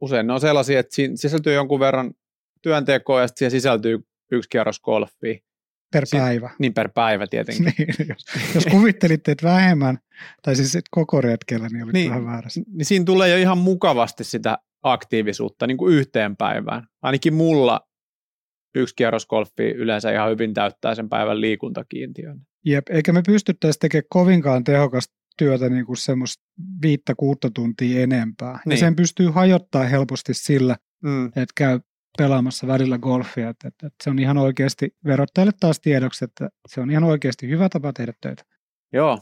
usein 0.00 0.26
ne 0.26 0.32
on 0.32 0.40
sellaisia, 0.40 0.80
että 0.80 0.94
siinä 0.94 1.16
sisältyy 1.16 1.54
jonkun 1.54 1.80
verran 1.80 2.14
työntekoa 2.62 3.20
ja 3.20 3.26
sitten 3.26 3.38
siihen 3.38 3.60
sisältyy 3.60 3.98
yksi 4.32 4.50
kierros 4.50 4.80
golfia. 4.80 5.38
Per 5.92 6.04
päivä. 6.10 6.50
Niin 6.58 6.74
per 6.74 6.88
päivä 6.94 7.26
tietenkin. 7.26 7.64
niin, 7.78 7.88
jos, 8.08 8.54
jos 8.54 8.66
kuvittelitte, 8.66 9.32
että 9.32 9.48
vähemmän, 9.48 9.98
tai 10.42 10.56
siis 10.56 10.76
et 10.76 10.84
koko 10.90 11.20
retkellä, 11.20 11.68
niin 11.68 11.84
oli 11.84 11.92
niin, 11.92 12.10
vähän 12.10 12.26
väärässä. 12.26 12.60
Niin 12.72 12.86
siinä 12.86 13.04
tulee 13.04 13.28
jo 13.28 13.36
ihan 13.36 13.58
mukavasti 13.58 14.24
sitä 14.24 14.58
aktiivisuutta 14.82 15.66
niin 15.66 15.76
kuin 15.76 15.94
yhteen 15.94 16.36
päivään. 16.36 16.86
Ainakin 17.02 17.34
mulla 17.34 17.80
yksi 18.74 18.94
kierros 18.94 19.26
golfi 19.26 19.62
yleensä 19.62 20.12
ihan 20.12 20.30
hyvin 20.30 20.54
täyttää 20.54 20.94
sen 20.94 21.08
päivän 21.08 21.40
liikuntakiintiön. 21.40 22.40
Jep, 22.64 22.84
eikä 22.90 23.12
me 23.12 23.22
pystyttäisi 23.26 23.78
tekemään 23.78 24.06
kovinkaan 24.08 24.64
tehokasta 24.64 25.14
työtä 25.38 25.68
niin 25.68 25.86
kuin 25.86 25.96
semmoista 25.96 26.44
viittä 26.82 27.14
kuutta 27.16 27.50
tuntia 27.54 28.02
enempää. 28.02 28.60
Niin. 28.66 28.70
Ja 28.70 28.76
sen 28.76 28.96
pystyy 28.96 29.30
hajottaa 29.30 29.84
helposti 29.84 30.34
sillä, 30.34 30.76
mm. 31.02 31.26
että 31.26 31.52
käy 31.54 31.80
pelaamassa 32.18 32.66
välillä 32.66 32.98
golfia. 32.98 33.48
Että, 33.48 33.68
että, 33.68 33.86
että 33.86 34.04
se 34.04 34.10
on 34.10 34.18
ihan 34.18 34.38
oikeasti, 34.38 34.96
verottajalle 35.04 35.52
taas 35.60 35.80
tiedoksi, 35.80 36.24
että 36.24 36.50
se 36.68 36.80
on 36.80 36.90
ihan 36.90 37.04
oikeasti 37.04 37.48
hyvä 37.48 37.68
tapa 37.68 37.92
tehdä 37.92 38.12
töitä. 38.20 38.44
Joo, 38.92 39.18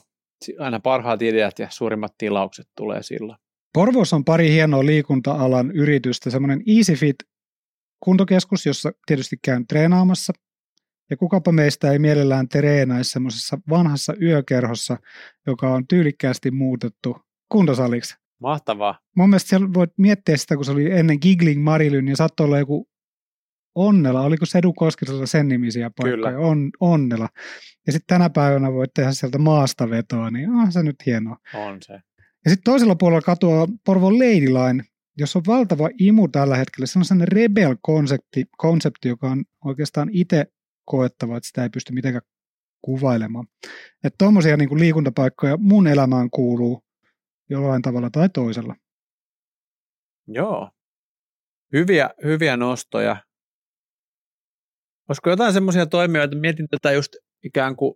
aina 0.58 0.80
parhaat 0.80 1.22
ideat 1.22 1.58
ja 1.58 1.66
suurimmat 1.70 2.14
tilaukset 2.18 2.68
tulee 2.76 3.02
silloin. 3.02 3.38
Porvos 3.74 4.12
on 4.12 4.24
pari 4.24 4.50
hienoa 4.50 4.86
liikunta-alan 4.86 5.70
yritystä, 5.70 6.30
semmoinen 6.30 6.62
EasyFit 6.78 7.16
kuntokeskus, 8.00 8.66
jossa 8.66 8.92
tietysti 9.06 9.36
käyn 9.42 9.66
treenaamassa. 9.66 10.32
Ja 11.10 11.16
kukapa 11.16 11.52
meistä 11.52 11.92
ei 11.92 11.98
mielellään 11.98 12.48
treenaisi 12.48 13.10
semmoisessa 13.10 13.58
vanhassa 13.68 14.14
yökerhossa, 14.22 14.96
joka 15.46 15.74
on 15.74 15.86
tyylikkäästi 15.86 16.50
muutettu 16.50 17.16
kuntosaliksi. 17.48 18.19
Mahtavaa. 18.40 18.98
Mun 19.16 19.28
mielestä 19.28 19.48
siellä 19.48 19.68
voit 19.74 19.90
miettiä 19.96 20.36
sitä, 20.36 20.56
kun 20.56 20.64
se 20.64 20.72
oli 20.72 20.92
ennen 20.92 21.18
Giggling 21.22 21.64
Marilyn 21.64 22.08
ja 22.08 22.16
saattoi 22.16 22.44
olla 22.44 22.58
joku 22.58 22.90
Onnela, 23.74 24.20
oliko 24.20 24.46
Sedu 24.46 24.72
Koskisella 24.72 25.26
sen 25.26 25.48
nimisiä 25.48 25.90
paikkoja? 25.96 26.32
Kyllä. 26.32 26.46
On, 26.48 26.70
onnela. 26.80 27.28
Ja 27.86 27.92
sitten 27.92 28.14
tänä 28.14 28.30
päivänä 28.30 28.72
voit 28.72 28.90
tehdä 28.94 29.12
sieltä 29.12 29.38
maasta 29.38 29.90
vetoa, 29.90 30.30
niin 30.30 30.50
on 30.50 30.72
se 30.72 30.82
nyt 30.82 30.96
hienoa. 31.06 31.36
On 31.54 31.78
se. 31.82 31.92
Ja 32.44 32.50
sitten 32.50 32.64
toisella 32.64 32.94
puolella 32.94 33.22
katua 33.22 33.66
Porvon 33.86 34.18
Ladyline, 34.18 34.84
jos 35.18 35.36
on 35.36 35.42
valtava 35.46 35.88
imu 35.98 36.28
tällä 36.28 36.56
hetkellä. 36.56 36.86
Se 36.86 36.98
on 36.98 37.04
sellainen 37.04 37.32
rebel-konsepti, 37.32 38.44
konsepti, 38.56 39.08
joka 39.08 39.30
on 39.30 39.44
oikeastaan 39.64 40.08
itse 40.12 40.46
koettava, 40.84 41.36
että 41.36 41.46
sitä 41.46 41.62
ei 41.62 41.70
pysty 41.70 41.92
mitenkään 41.92 42.22
kuvailemaan. 42.82 43.46
Että 44.04 44.16
tuommoisia 44.18 44.56
niin 44.56 44.80
liikuntapaikkoja 44.80 45.56
mun 45.56 45.86
elämään 45.86 46.30
kuuluu 46.30 46.84
jollain 47.50 47.82
tavalla 47.82 48.10
tai 48.10 48.28
toisella. 48.28 48.74
Joo. 50.26 50.70
Hyviä, 51.72 52.10
hyviä 52.24 52.56
nostoja. 52.56 53.16
Olisiko 55.08 55.30
jotain 55.30 55.52
semmoisia 55.52 55.86
toimijoita, 55.86 56.36
mietin 56.36 56.68
tätä 56.68 56.92
just 56.92 57.12
ikään 57.44 57.76
kuin, 57.76 57.94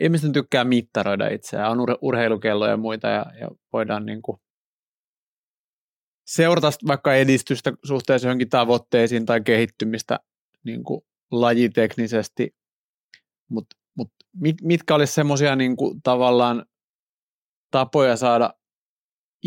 ihmisten 0.00 0.32
tykkää 0.32 0.64
mittaroida 0.64 1.28
itseään, 1.28 1.70
on 1.70 1.78
ur- 1.78 1.98
urheilukelloja 2.02 2.70
ja 2.70 2.76
muita, 2.76 3.08
ja, 3.08 3.26
ja 3.40 3.48
voidaan 3.72 4.06
niin 4.06 4.22
kuin 4.22 4.38
seurata 6.26 6.70
vaikka 6.86 7.14
edistystä 7.14 7.72
suhteessa 7.84 8.28
johonkin 8.28 8.48
tavoitteisiin 8.48 9.26
tai 9.26 9.40
kehittymistä 9.40 10.20
niin 10.64 10.84
kuin 10.84 11.00
lajiteknisesti, 11.30 12.54
mutta 13.50 13.76
mut 13.96 14.08
mit, 14.36 14.56
mitkä 14.62 14.94
olisi 14.94 15.12
semmoisia 15.12 15.56
niin 15.56 15.76
tavallaan 16.02 16.66
tapoja 17.70 18.16
saada 18.16 18.54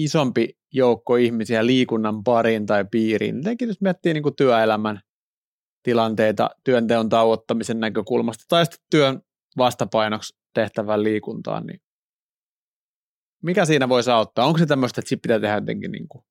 isompi 0.04 0.58
joukko 0.74 1.16
ihmisiä 1.16 1.66
liikunnan 1.66 2.24
pariin 2.24 2.66
tai 2.66 2.86
piiriin. 2.92 3.36
Tietenkin 3.36 3.68
jos 3.68 3.82
miettii 3.82 4.14
niin 4.14 4.24
kuin 4.24 4.36
työelämän 4.36 5.00
tilanteita 5.84 6.50
työnteon 6.64 7.10
tauottamisen 7.10 7.80
näkökulmasta 7.80 8.44
tai 8.48 8.66
sitten 8.66 8.86
työn 8.92 9.22
vastapainoksi 9.58 10.38
tehtävän 10.54 11.04
liikuntaan, 11.04 11.66
niin 11.66 11.80
mikä 13.44 13.66
siinä 13.66 13.90
voisi 13.90 14.12
auttaa? 14.12 14.46
Onko 14.46 14.60
se 14.60 14.66
tämmöistä, 14.66 15.02
että 15.02 15.22
pitää 15.22 15.40
tehdä 15.40 15.56
jotenkin 15.56 15.92
niin 15.92 16.08
kuin 16.08 16.24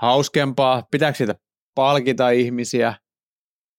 hauskempaa? 0.00 0.82
Pitääkö 0.90 1.16
siitä 1.16 1.34
palkita 1.74 2.30
ihmisiä? 2.30 2.94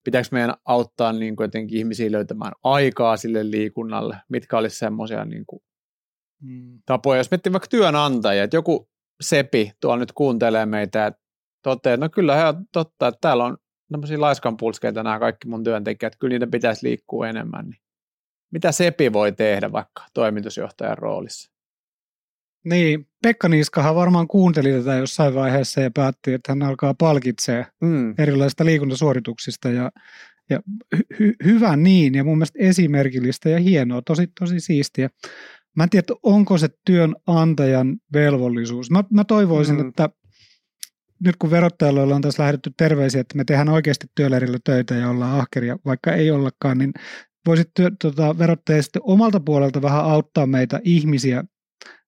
Pitääkö 0.04 0.28
meidän 0.32 0.54
auttaa 0.65 1.13
niin 1.13 1.36
kuin 1.36 1.45
jotenkin 1.45 1.78
ihmisiä 1.78 2.12
löytämään 2.12 2.52
aikaa 2.63 3.17
sille 3.17 3.52
liikunnalle? 3.52 4.17
Mitkä 4.30 4.58
olisi 4.58 4.78
semmoisia 4.78 5.26
niin 5.26 5.45
kuin 5.45 5.62
mm. 6.41 6.82
tapoja? 6.86 7.19
Jos 7.19 7.32
miettii 7.32 7.52
vaikka 7.52 7.67
työnantajia, 7.67 8.43
että 8.43 8.58
joku 8.58 8.89
Sepi 9.21 9.71
tuolla 9.80 9.97
nyt 9.97 10.12
kuuntelee 10.12 10.65
meitä, 10.65 11.06
että 11.06 11.21
toteaa, 11.63 11.97
no 11.97 12.10
kyllä 12.10 12.36
he 12.36 12.45
on 12.45 12.65
totta, 12.71 13.08
että 13.08 13.17
täällä 13.21 13.45
on 13.45 13.58
tämmöisiä 13.91 14.21
laiskanpulskeita 14.21 15.04
nämä 15.04 15.19
kaikki 15.19 15.47
mun 15.47 15.63
työntekijät, 15.63 16.15
kyllä 16.15 16.34
niitä 16.34 16.47
pitäisi 16.47 16.88
liikkua 16.88 17.28
enemmän. 17.28 17.69
Niin 17.69 17.82
mitä 18.51 18.71
Sepi 18.71 19.13
voi 19.13 19.32
tehdä 19.32 19.71
vaikka 19.71 20.06
toimitusjohtajan 20.13 20.97
roolissa? 20.97 21.51
Niin, 22.65 23.08
Pekka 23.23 23.49
Niskahan 23.49 23.95
varmaan 23.95 24.28
kuunteli 24.28 24.71
tätä 24.71 24.95
jossain 24.95 25.36
vaiheessa 25.36 25.82
ja 25.82 25.91
päätti, 25.93 26.34
että 26.34 26.51
hän 26.51 26.63
alkaa 26.63 26.93
palkitsee 26.93 27.65
mm. 27.82 28.15
erilaisista 28.17 28.65
liikuntasuorituksista 28.65 29.69
ja, 29.69 29.91
ja 30.49 30.60
hy- 30.95 31.36
hyvä 31.45 31.75
niin 31.75 32.15
ja 32.15 32.23
mun 32.23 32.38
mielestä 32.38 32.60
esimerkillistä 32.62 33.49
ja 33.49 33.60
hienoa, 33.60 34.01
tosi, 34.01 34.28
tosi 34.39 34.60
siistiä. 34.60 35.10
Mä 35.75 35.83
en 35.83 35.89
tiedä, 35.89 36.05
onko 36.23 36.57
se 36.57 36.69
työnantajan 36.85 37.97
velvollisuus. 38.13 38.91
Mä, 38.91 39.03
mä 39.13 39.23
toivoisin, 39.23 39.75
mm. 39.75 39.89
että 39.89 40.09
nyt 41.23 41.35
kun 41.39 41.51
verottajalla 41.51 42.15
on 42.15 42.21
tässä 42.21 42.43
lähdetty 42.43 42.71
terveisiä, 42.77 43.21
että 43.21 43.38
me 43.38 43.43
tehdään 43.43 43.69
oikeasti 43.69 44.07
työleirillä 44.15 44.57
töitä 44.63 44.95
ja 44.95 45.09
ollaan 45.09 45.39
ahkeria, 45.39 45.77
vaikka 45.85 46.13
ei 46.13 46.31
ollakaan, 46.31 46.77
niin 46.77 46.93
voisit 47.45 47.69
työ, 47.73 47.91
tota, 48.01 48.38
verottaja 48.38 48.83
sitten 48.83 49.01
omalta 49.05 49.39
puolelta 49.39 49.81
vähän 49.81 50.05
auttaa 50.05 50.47
meitä 50.47 50.81
ihmisiä 50.83 51.43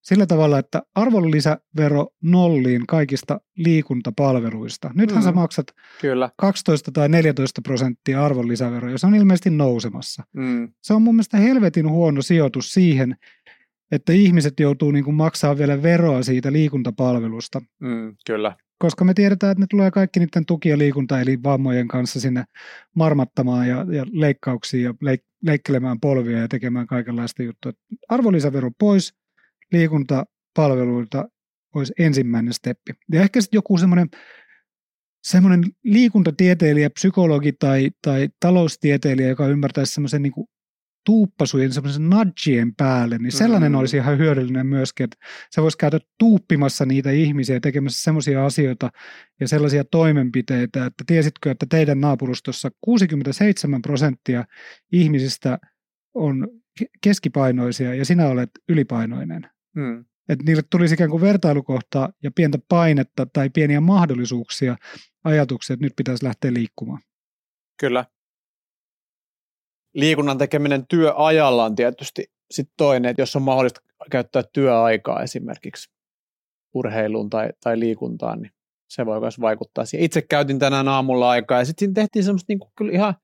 sillä 0.08 0.25
tavalla, 0.25 0.60
että 0.60 0.82
arvonlisävero 0.95 2.08
nolliin 2.23 2.88
kaikista 2.88 3.41
liikuntapalveluista. 3.58 4.91
Nythän 4.95 5.19
mm. 5.19 5.23
sä 5.23 5.32
maksat 5.32 5.67
Kyllä. 6.01 6.30
12 6.38 6.91
tai 6.91 7.10
14 7.10 7.62
prosenttia 7.62 8.25
arvonlisäveroa, 8.25 8.97
se 8.97 9.08
on 9.08 9.15
ilmeisesti 9.15 9.49
nousemassa. 9.49 10.23
Mm. 10.34 10.73
Se 10.82 10.93
on 10.93 11.01
mun 11.01 11.15
mielestä 11.15 11.38
helvetin 11.38 11.89
huono 11.89 12.21
sijoitus 12.21 12.73
siihen, 12.73 13.15
että 13.91 14.13
ihmiset 14.13 14.60
joutuu 14.60 14.91
niin 14.91 15.06
kuin 15.06 15.15
maksaa 15.15 15.58
vielä 15.58 15.84
veroa 15.84 16.23
siitä 16.23 16.52
liikuntapalvelusta. 16.52 17.62
Mm, 17.80 18.15
kyllä. 18.28 18.56
koska 18.80 19.06
me 19.06 19.13
tiedetään, 19.13 19.52
että 19.52 19.62
ne 19.62 19.67
tulee 19.69 19.91
kaikki 19.91 20.19
niiden 20.19 20.45
tuki- 20.45 20.69
ja 20.69 20.78
liikunta, 20.78 21.21
eli 21.21 21.43
vammojen 21.43 21.88
kanssa 21.88 22.19
sinne 22.19 22.43
marmattamaan 22.95 23.67
ja, 23.67 23.86
ja 23.91 24.06
leikkauksiin 24.12 24.84
ja 24.84 24.91
leik- 24.91 25.28
leikkelemään 25.43 26.00
polvia 26.00 26.38
ja 26.38 26.47
tekemään 26.47 26.88
kaikenlaista 26.88 27.43
juttua. 27.43 27.71
Arvonlisävero 28.10 28.71
pois, 28.80 29.13
liikuntapalveluilta 29.71 31.30
olisi 31.76 31.93
ensimmäinen 32.00 32.54
steppi. 32.54 32.93
Ja 33.12 33.21
ehkä 33.21 33.41
sitten 33.41 33.58
joku 33.58 33.78
semmoinen 33.78 34.10
semmoinen 35.23 35.63
liikuntatieteilijä, 35.84 36.89
psykologi 36.89 37.52
tai, 37.52 37.91
tai 38.02 38.30
taloustieteilijä, 38.39 39.28
joka 39.28 39.47
ymmärtäisi 39.47 39.93
semmoisen 39.93 40.21
niin 40.21 40.34
tuuppasujen 41.08 41.74
semmoisen 41.74 42.10
nudgien 42.10 42.76
päälle, 42.76 43.17
niin 43.17 43.32
sellainen 43.32 43.72
mm. 43.72 43.78
olisi 43.78 43.98
ihan 43.98 44.17
hyödyllinen 44.17 44.67
myöskin, 44.67 45.04
että 45.04 45.17
se 45.50 45.62
voisi 45.62 45.78
käydä 45.78 46.00
tuuppimassa 46.20 46.86
niitä 46.86 47.12
ihmisiä 47.12 47.60
tekemässä 47.60 48.04
semmoisia 48.04 48.46
asioita 48.46 48.89
ja 49.39 49.48
sellaisia 49.48 49.84
toimenpiteitä, 49.84 50.86
että 50.86 51.04
tiesitkö, 51.08 51.52
että 51.52 51.65
teidän 51.70 52.02
naapurustossa 52.02 52.72
67 52.82 53.82
prosenttia 53.82 54.46
ihmisistä 54.91 55.60
on 56.13 56.48
keskipainoisia 57.02 57.93
ja 57.93 58.06
sinä 58.06 58.28
olet 58.28 58.50
ylipainoinen. 58.70 59.50
Mm. 59.76 60.06
Että 60.30 60.46
niille 60.46 60.63
tulisi 60.70 60.93
ikään 60.93 61.10
kuin 61.10 61.22
vertailukohtaa 61.22 62.10
ja 62.24 62.32
pientä 62.32 62.60
painetta 62.70 63.26
tai 63.34 63.50
pieniä 63.50 63.82
mahdollisuuksia, 63.82 64.76
ajatuksia, 65.24 65.74
että 65.74 65.86
nyt 65.86 65.93
pitäisi 65.96 66.26
lähteä 66.26 66.54
liikkumaan. 66.54 67.02
Kyllä 67.80 68.06
liikunnan 69.93 70.38
tekeminen 70.38 70.88
työajalla 70.88 71.65
on 71.65 71.76
tietysti 71.76 72.32
sitten 72.52 72.73
toinen, 72.78 73.10
että 73.10 73.21
jos 73.21 73.36
on 73.36 73.41
mahdollista 73.41 73.82
käyttää 74.12 74.43
työaikaa 74.54 75.23
esimerkiksi 75.23 75.89
urheiluun 76.73 77.30
tai, 77.30 77.50
tai 77.63 77.80
liikuntaan, 77.80 78.41
niin 78.41 78.52
se 78.89 79.06
voi 79.06 79.19
myös 79.19 79.41
vaikuttaa 79.41 79.86
siihen. 79.86 80.06
Itse 80.06 80.21
käytin 80.21 80.60
tänään 80.60 80.88
aamulla 80.88 81.30
aikaa 81.30 81.60
ja 81.60 81.65
sitten 81.65 81.80
siinä 81.80 81.93
tehtiin 81.93 82.26
semmoista 82.26 82.45
niinku, 82.52 82.71
kyllä 82.78 82.91
ihan 82.91 83.15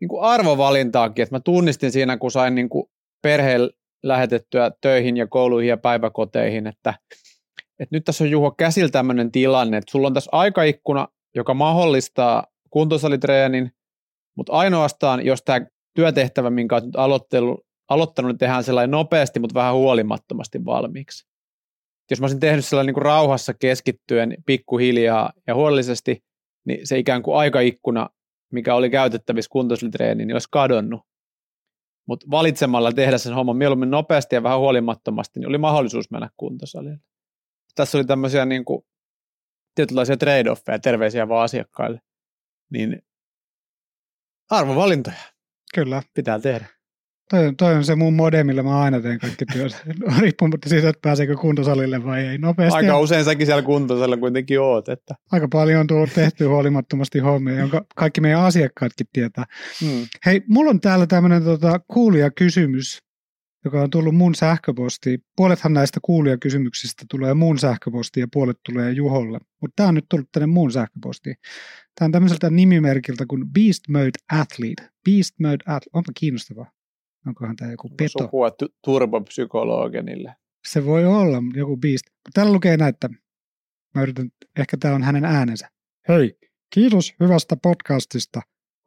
niinku 0.00 0.20
arvovalintaakin, 0.20 1.22
että 1.22 1.34
mä 1.34 1.40
tunnistin 1.40 1.92
siinä, 1.92 2.16
kun 2.16 2.30
sain 2.30 2.54
niinku 2.54 2.90
perheen 3.22 3.70
lähetettyä 4.02 4.70
töihin 4.80 5.16
ja 5.16 5.26
kouluihin 5.26 5.68
ja 5.68 5.76
päiväkoteihin, 5.76 6.66
että, 6.66 6.94
että 7.78 7.96
nyt 7.96 8.04
tässä 8.04 8.24
on 8.24 8.30
Juho 8.30 8.50
käsillä 8.50 8.90
tämmöinen 8.90 9.32
tilanne, 9.32 9.76
että 9.76 9.90
sulla 9.90 10.06
on 10.06 10.14
tässä 10.14 10.30
aikaikkuna, 10.32 11.08
joka 11.34 11.54
mahdollistaa 11.54 12.46
kuntosalitreenin, 12.70 13.72
mutta 14.36 14.52
ainoastaan, 14.52 15.26
jos 15.26 15.42
tämä 15.42 15.66
työtehtävä, 15.96 16.50
minkä 16.50 16.74
olet 16.74 16.84
nyt 16.84 16.94
aloittanut, 17.88 18.28
niin 18.28 18.38
tehdään 18.38 18.64
sellainen 18.64 18.90
nopeasti, 18.90 19.40
mutta 19.40 19.54
vähän 19.54 19.74
huolimattomasti 19.74 20.64
valmiiksi. 20.64 21.28
Jos 22.10 22.20
mä 22.20 22.24
olisin 22.24 22.40
tehnyt 22.40 22.64
sellainen 22.64 22.86
niin 22.86 22.94
kuin 22.94 23.04
rauhassa 23.04 23.54
keskittyen 23.54 24.36
pikkuhiljaa 24.46 25.32
ja 25.46 25.54
huolellisesti, 25.54 26.24
niin 26.66 26.86
se 26.86 26.98
ikään 26.98 27.22
kuin 27.22 27.36
aikaikkuna, 27.36 28.10
mikä 28.52 28.74
oli 28.74 28.90
käytettävissä 28.90 29.48
kuntosilitreeniin, 29.52 30.26
niin 30.26 30.34
olisi 30.34 30.48
kadonnut. 30.50 31.00
Mutta 32.08 32.26
valitsemalla 32.30 32.92
tehdä 32.92 33.18
sen 33.18 33.34
homman 33.34 33.56
mieluummin 33.56 33.90
nopeasti 33.90 34.34
ja 34.34 34.42
vähän 34.42 34.58
huolimattomasti, 34.58 35.40
niin 35.40 35.48
oli 35.48 35.58
mahdollisuus 35.58 36.10
mennä 36.10 36.30
kuntosalille. 36.36 36.98
Tässä 37.74 37.98
oli 37.98 38.04
tämmöisiä 38.04 38.44
niin 38.44 38.64
kuin, 38.64 38.82
tietynlaisia 39.74 40.16
trade-offeja, 40.16 40.78
terveisiä 40.82 41.28
vaan 41.28 41.44
asiakkaille. 41.44 42.00
Niin 42.72 43.02
arvovalintoja. 44.50 45.35
Kyllä. 45.76 46.02
Pitää 46.14 46.38
tehdä. 46.38 46.66
Toi, 47.30 47.54
toi 47.58 47.74
on 47.74 47.84
se 47.84 47.94
mun 47.94 48.14
mode, 48.14 48.44
millä 48.44 48.62
mä 48.62 48.80
aina 48.80 49.00
teen 49.00 49.18
kaikki 49.18 49.46
työt, 49.46 49.82
riippumatta 50.20 50.68
siitä, 50.68 50.88
että 50.88 51.00
pääseekö 51.02 51.36
kuntosalille 51.36 52.04
vai 52.04 52.26
ei. 52.26 52.38
Nopeasti. 52.38 52.76
Aika 52.76 52.98
usein 52.98 53.24
säkin 53.24 53.46
siellä 53.46 53.62
kuntosalilla 53.62 54.16
kuitenkin 54.16 54.60
oot. 54.60 54.88
Että. 54.88 55.14
Aika 55.32 55.48
paljon 55.52 55.80
on 55.80 55.86
tullut 55.86 56.12
tehty 56.14 56.44
huolimattomasti 56.44 57.18
hommia, 57.18 57.58
jonka 57.58 57.84
kaikki 57.96 58.20
meidän 58.20 58.40
asiakkaatkin 58.40 59.06
tietää. 59.12 59.44
Hmm. 59.80 60.06
Hei, 60.26 60.42
mulla 60.48 60.70
on 60.70 60.80
täällä 60.80 61.06
tämmöinen 61.06 61.44
tota, 61.44 61.80
kuulija 61.88 62.30
kysymys, 62.30 62.98
joka 63.64 63.82
on 63.82 63.90
tullut 63.90 64.14
mun 64.14 64.34
sähköpostiin. 64.34 65.18
Puolethan 65.36 65.72
näistä 65.72 66.00
kuulijakysymyksistä 66.02 67.04
tulee 67.10 67.34
mun 67.34 67.58
sähköpostiin 67.58 68.22
ja 68.22 68.28
puolet 68.32 68.56
tulee 68.66 68.92
Juholle. 68.92 69.38
Mutta 69.60 69.72
tämä 69.76 69.88
on 69.88 69.94
nyt 69.94 70.06
tullut 70.10 70.28
tänne 70.32 70.46
mun 70.46 70.72
sähköpostiin. 70.72 71.36
Tämä 71.98 72.06
on 72.06 72.12
tämmöiseltä 72.12 72.50
nimimerkiltä 72.50 73.24
kuin 73.28 73.48
Beast 73.52 73.88
Mode 73.88 74.10
Athlete. 74.32 74.90
Beast 75.04 75.34
Mode 75.40 75.64
Athlete. 75.66 75.90
Onpa 75.92 76.12
kiinnostavaa. 76.20 76.70
Onkohan 77.26 77.56
tämä 77.56 77.70
joku 77.70 77.88
peto? 77.88 78.22
Sukua 78.22 78.50
t- 78.50 78.74
turbopsykologenille. 78.84 80.36
Se 80.68 80.84
voi 80.84 81.06
olla 81.06 81.42
joku 81.54 81.76
Beast. 81.76 82.04
Täällä 82.34 82.52
lukee 82.52 82.76
näin, 82.76 82.88
että 82.88 83.08
mä 83.94 84.02
yritän, 84.02 84.30
ehkä 84.58 84.76
tämä 84.76 84.94
on 84.94 85.02
hänen 85.02 85.24
äänensä. 85.24 85.70
Hei, 86.08 86.38
kiitos 86.74 87.14
hyvästä 87.20 87.56
podcastista. 87.62 88.40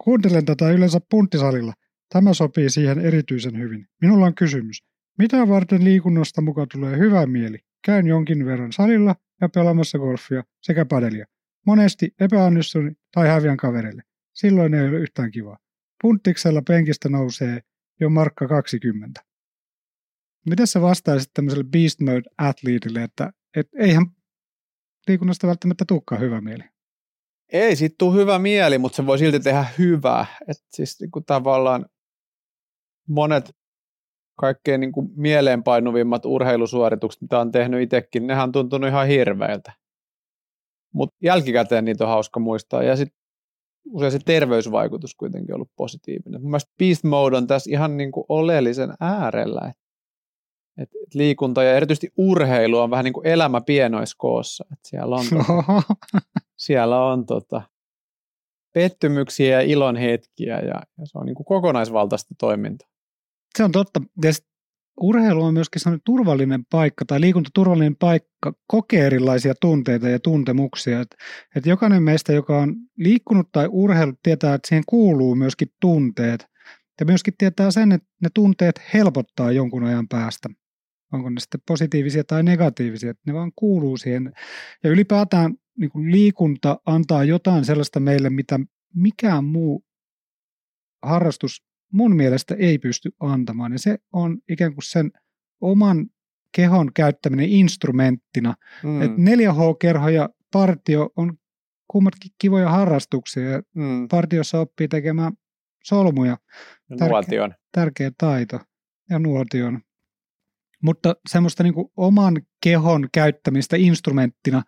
Kuuntelen 0.04 0.46
tätä 0.46 0.72
yleensä 0.72 1.00
punttisalilla. 1.12 1.74
Tämä 2.14 2.34
sopii 2.34 2.70
siihen 2.70 3.00
erityisen 3.00 3.60
hyvin. 3.60 3.88
Minulla 4.02 4.26
on 4.26 4.36
kysymys. 4.36 4.84
Mitä 5.18 5.48
varten 5.48 5.84
liikunnasta 5.84 6.42
mukaan 6.42 6.68
tulee 6.72 6.98
hyvä 6.98 7.26
mieli? 7.26 7.58
Käyn 7.86 8.08
jonkin 8.08 8.46
verran 8.46 8.72
salilla 8.72 9.16
ja 9.42 9.50
pelaamassa 9.50 9.98
golfia 9.98 10.44
sekä 10.62 10.86
padelia. 10.86 11.26
Monesti 11.66 12.14
epäonnistun 12.20 12.96
tai 13.14 13.28
häviän 13.28 13.58
kavereille. 13.58 14.04
Silloin 14.34 14.74
ei 14.74 14.90
ole 14.90 14.98
yhtään 14.98 15.32
kivaa. 15.32 15.58
Punttiksella 16.02 16.62
penkistä 16.68 17.10
nousee 17.10 17.60
jo 18.00 18.10
markka 18.10 18.48
20. 18.48 19.22
Miten 20.50 20.68
sä 20.68 20.82
vastaisit 20.82 21.32
tämmöiselle 21.34 21.64
beast 21.64 22.00
mode 22.00 22.22
athleteille, 22.38 23.04
että 23.04 23.32
et 23.56 23.68
eihän 23.80 24.06
liikunnasta 25.08 25.48
välttämättä 25.48 25.86
tulekaan 25.88 26.22
hyvä 26.22 26.42
mieli? 26.42 26.64
Ei 27.52 27.76
sit 27.76 27.98
tule 27.98 28.16
hyvä 28.16 28.40
mieli, 28.40 28.78
mutta 28.78 28.96
se 28.96 29.06
voi 29.06 29.20
silti 29.20 29.40
tehdä 29.40 29.66
hyvää. 29.78 30.26
Et 30.48 30.58
siis 30.70 31.00
niin 31.00 31.12
kuin 31.12 31.26
tavallaan 31.26 31.86
monet 33.08 33.56
kaikkein 34.40 34.82
niin 34.82 34.92
kuin 34.92 35.10
mieleenpainuvimmat 35.16 36.26
urheilusuoritukset, 36.26 37.22
mitä 37.22 37.40
on 37.40 37.52
tehnyt 37.52 37.82
itsekin, 37.82 38.28
nehän 38.28 38.44
on 38.44 38.52
tuntunut 38.52 38.90
ihan 38.90 39.08
hirveiltä. 39.08 39.74
Mutta 40.94 41.16
jälkikäteen 41.22 41.86
niitä 41.86 42.04
on 42.04 42.10
hauska 42.10 42.40
muistaa. 42.40 42.84
Ja 42.84 42.96
sitten 42.96 43.20
usein 43.92 44.12
se 44.12 44.20
terveysvaikutus 44.26 45.16
kuitenkin 45.16 45.56
ollut 45.56 45.72
positiivinen. 45.76 46.42
Mun 46.42 46.52
mielestä 46.52 46.72
Beast 46.78 47.04
Mode 47.04 47.38
on 47.38 47.48
tässä 47.48 47.72
ihan 47.72 47.98
niin 47.98 48.12
kuin 48.12 48.26
oleellisen 48.30 48.94
äärellä. 49.00 49.74
Et, 50.78 50.90
et 51.04 51.16
liikunta 51.16 51.64
ja 51.64 51.76
erityisesti 51.76 52.14
urheilu 52.18 52.78
on 52.78 52.92
vähän 52.92 53.06
niin 53.06 53.14
kuin 53.14 53.28
elämä 53.28 53.62
pienoiskoossa. 53.62 54.66
Et 54.74 54.80
siellä 54.88 55.16
on, 55.16 55.26
tota, 55.30 55.84
siellä 56.58 57.06
on 57.06 57.26
tota, 57.26 57.62
pettymyksiä 58.74 59.62
ja 59.62 59.62
ilon 59.62 59.96
hetkiä 59.96 60.60
ja, 60.60 60.82
ja 60.98 61.06
se 61.06 61.18
on 61.18 61.26
niin 61.26 61.36
kuin 61.36 61.46
kokonaisvaltaista 61.46 62.36
toimintaa. 62.40 62.90
Se 63.58 63.64
on 63.64 63.72
totta. 63.72 64.02
Ja 64.24 64.32
urheilu 65.02 65.44
on 65.44 65.54
myöskin 65.54 65.82
sellainen 65.82 66.02
turvallinen 66.06 66.66
paikka 66.66 67.06
tai 67.06 67.22
liikunta 67.22 67.50
turvallinen 67.54 67.96
paikka 67.96 68.54
kokea 68.68 69.06
erilaisia 69.06 69.54
tunteita 69.62 70.10
ja 70.10 70.20
tuntemuksia. 70.20 71.02
Et, 71.02 71.16
et 71.56 71.66
jokainen 71.66 72.04
meistä, 72.04 72.34
joka 72.34 72.58
on 72.58 72.76
liikkunut 72.98 73.52
tai 73.52 73.68
urheilut, 73.72 74.20
tietää, 74.24 74.54
että 74.54 74.68
siihen 74.68 74.84
kuuluu 74.88 75.36
myöskin 75.36 75.68
tunteet. 75.82 76.46
Ja 77.00 77.06
myöskin 77.06 77.34
tietää 77.38 77.72
sen, 77.72 77.92
että 77.92 78.08
ne 78.22 78.30
tunteet 78.34 78.82
helpottaa 78.94 79.52
jonkun 79.52 79.84
ajan 79.84 80.08
päästä. 80.08 80.50
Onko 81.14 81.30
ne 81.30 81.40
sitten 81.40 81.62
positiivisia 81.68 82.24
tai 82.24 82.44
negatiivisia, 82.44 83.12
että 83.12 83.24
ne 83.28 83.34
vaan 83.34 83.52
kuuluu 83.56 83.98
siihen. 83.98 84.34
Ja 84.84 84.90
ylipäätään 84.90 85.54
niin 85.78 85.90
kuin 85.90 86.12
liikunta 86.12 86.80
antaa 86.86 87.24
jotain 87.24 87.66
sellaista 87.66 88.00
meille, 88.00 88.30
mitä 88.30 88.60
mikään 88.96 89.44
muu 89.46 89.84
harrastus 91.04 91.69
mun 91.94 92.16
mielestä 92.16 92.56
ei 92.60 92.80
pysty 92.80 93.10
antamaan. 93.20 93.72
Ja 93.72 93.80
se 93.80 93.98
on 94.14 94.38
ikään 94.50 94.74
kuin 94.74 94.84
sen 94.84 95.12
oman 95.62 96.06
kehon 96.56 96.94
käyttäminen 96.94 97.50
instrumenttina. 97.50 98.56
Mm. 98.84 99.02
Et 99.02 99.12
4H-kerho 99.12 100.10
ja 100.10 100.30
partio 100.52 101.10
on 101.16 101.38
kummatkin 101.88 102.32
kivoja 102.38 102.70
harrastuksia. 102.70 103.50
Ja 103.50 103.62
mm. 103.76 104.08
Partiossa 104.08 104.60
oppii 104.60 104.88
tekemään 104.88 105.34
solmuja. 105.84 106.38
Tärkeä, 106.98 107.50
tärkeä 107.72 108.12
taito. 108.18 108.60
Ja 109.10 109.20
nuotion. 109.20 109.80
Mutta 110.84 111.16
semmoista 111.30 111.64
niin 111.64 111.74
oman 111.98 112.42
kehon 112.64 113.08
käyttämistä 113.14 113.78
instrumenttina 113.78 114.64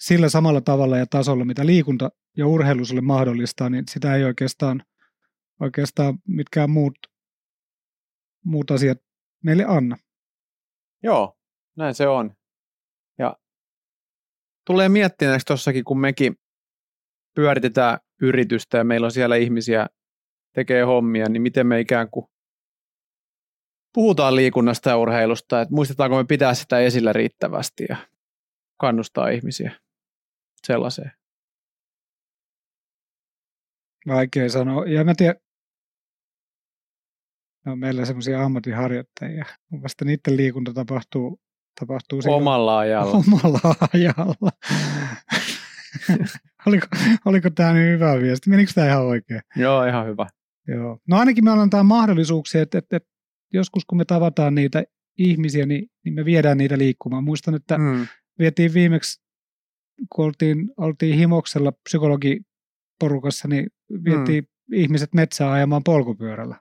sillä 0.00 0.28
samalla 0.28 0.60
tavalla 0.60 0.98
ja 0.98 1.06
tasolla, 1.06 1.44
mitä 1.44 1.66
liikunta 1.66 2.10
ja 2.36 2.46
urheilu 2.46 2.84
sulle 2.84 3.00
mahdollistaa, 3.00 3.70
niin 3.70 3.84
sitä 3.90 4.14
ei 4.14 4.24
oikeastaan– 4.24 4.82
oikeastaan 5.60 6.18
mitkään 6.28 6.70
muut, 6.70 6.98
muut 8.44 8.70
asiat 8.70 8.98
meille 9.44 9.64
anna. 9.64 9.96
Joo, 11.02 11.38
näin 11.76 11.94
se 11.94 12.08
on. 12.08 12.36
Ja 13.18 13.36
tulee 14.66 14.88
miettineeksi 14.88 15.46
tuossakin, 15.46 15.84
kun 15.84 16.00
mekin 16.00 16.36
pyöritetään 17.34 17.98
yritystä 18.22 18.78
ja 18.78 18.84
meillä 18.84 19.04
on 19.04 19.12
siellä 19.12 19.36
ihmisiä 19.36 19.86
tekee 20.54 20.82
hommia, 20.82 21.28
niin 21.28 21.42
miten 21.42 21.66
me 21.66 21.80
ikään 21.80 22.10
kuin 22.10 22.26
puhutaan 23.94 24.36
liikunnasta 24.36 24.90
ja 24.90 24.96
urheilusta, 24.96 25.60
että 25.60 25.74
muistetaanko 25.74 26.16
me 26.16 26.24
pitää 26.24 26.54
sitä 26.54 26.78
esillä 26.78 27.12
riittävästi 27.12 27.86
ja 27.88 27.96
kannustaa 28.80 29.28
ihmisiä. 29.28 29.72
sellaiseen. 30.66 31.12
Vaikea 34.06 34.48
sanoa. 34.48 34.84
Ja 34.86 35.04
mä 35.04 35.14
tiedän, 35.16 35.36
no 37.66 37.76
meillä 37.76 38.04
semmoisia 38.04 38.44
ammattiharjoittajia. 38.44 39.44
Vasta 39.82 40.04
niiden 40.04 40.36
liikunta 40.36 40.72
tapahtuu, 40.72 41.40
tapahtuu 41.80 42.22
silloin 42.22 42.42
Omalla 42.42 42.78
ajalla. 42.78 43.16
omalla 43.26 43.60
ajalla. 43.94 44.50
oliko, 46.66 46.86
oliko 47.24 47.50
tämä 47.50 47.72
nyt 47.72 47.94
hyvä 47.94 48.20
viesti? 48.20 48.50
Menikö 48.50 48.72
tämä 48.74 48.86
ihan 48.86 49.02
oikein? 49.02 49.40
Joo, 49.56 49.84
ihan 49.84 50.06
hyvä. 50.06 50.26
Joo. 50.68 50.98
No 51.08 51.16
ainakin 51.16 51.44
me 51.44 51.50
annetaan 51.50 51.86
mahdollisuuksia, 51.86 52.62
että, 52.62 52.78
että, 52.78 52.96
että 52.96 53.08
joskus 53.52 53.84
kun 53.84 53.98
me 53.98 54.04
tavataan 54.04 54.54
niitä 54.54 54.84
ihmisiä, 55.18 55.66
niin, 55.66 55.86
niin 56.04 56.14
me 56.14 56.24
viedään 56.24 56.58
niitä 56.58 56.78
liikkumaan. 56.78 57.24
Muistan, 57.24 57.54
että 57.54 57.78
Mm. 57.78 58.06
vietiin 58.38 58.74
viimeksi, 58.74 59.22
kun 60.14 60.24
oltiin, 60.24 60.70
oltiin 60.76 61.18
Himoksella 61.18 61.72
psykologiporukassa, 61.72 63.48
niin 63.48 63.66
vietiin 64.04 64.44
mm. 64.44 64.78
ihmiset 64.78 65.14
metsään 65.14 65.52
ajamaan 65.52 65.84
polkupyörällä. 65.84 66.56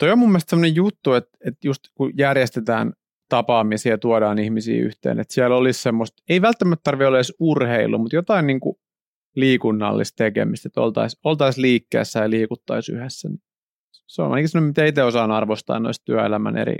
Toi 0.00 0.10
on 0.10 0.18
mun 0.18 0.28
mielestä 0.28 0.50
sellainen 0.50 0.74
juttu, 0.74 1.12
että, 1.12 1.38
että 1.46 1.68
just 1.68 1.80
kun 1.94 2.12
järjestetään 2.18 2.92
tapaamisia 3.28 3.92
ja 3.92 3.98
tuodaan 3.98 4.38
ihmisiä 4.38 4.82
yhteen, 4.82 5.20
että 5.20 5.34
siellä 5.34 5.56
olisi 5.56 5.82
semmoista, 5.82 6.22
ei 6.28 6.42
välttämättä 6.42 6.82
tarvitse 6.84 7.06
olla 7.06 7.18
edes 7.18 7.34
urheilu, 7.38 7.98
mutta 7.98 8.16
jotain 8.16 8.46
niin 8.46 8.60
kuin 8.60 8.76
liikunnallista 9.36 10.16
tekemistä, 10.16 10.68
että 10.68 10.80
oltaisiin 10.80 11.20
oltais 11.24 11.58
liikkeessä 11.58 12.20
ja 12.20 12.30
liikuttaisiin 12.30 12.98
yhdessä. 12.98 13.28
Se 14.06 14.22
on 14.22 14.30
ainakin 14.30 14.48
sellainen, 14.48 14.68
mitä 14.68 14.84
itse 14.84 15.02
osaan 15.02 15.30
arvostaa 15.30 15.80
noissa 15.80 16.04
työelämän 16.04 16.56
eri 16.56 16.76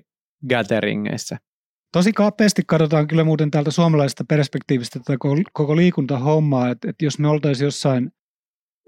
gatheringeissä. 0.48 1.38
Tosi 1.92 2.12
kapeasti 2.12 2.62
katsotaan 2.66 3.06
kyllä 3.06 3.24
muuten 3.24 3.50
täältä 3.50 3.70
suomalaisesta 3.70 4.24
perspektiivistä 4.28 4.98
tätä 4.98 5.18
koko- 5.18 5.42
koko 5.52 5.76
liikuntahommaa, 5.76 6.70
että, 6.70 6.90
että 6.90 7.04
jos 7.04 7.18
me 7.18 7.28
oltaisiin 7.28 7.66
jossain 7.66 8.12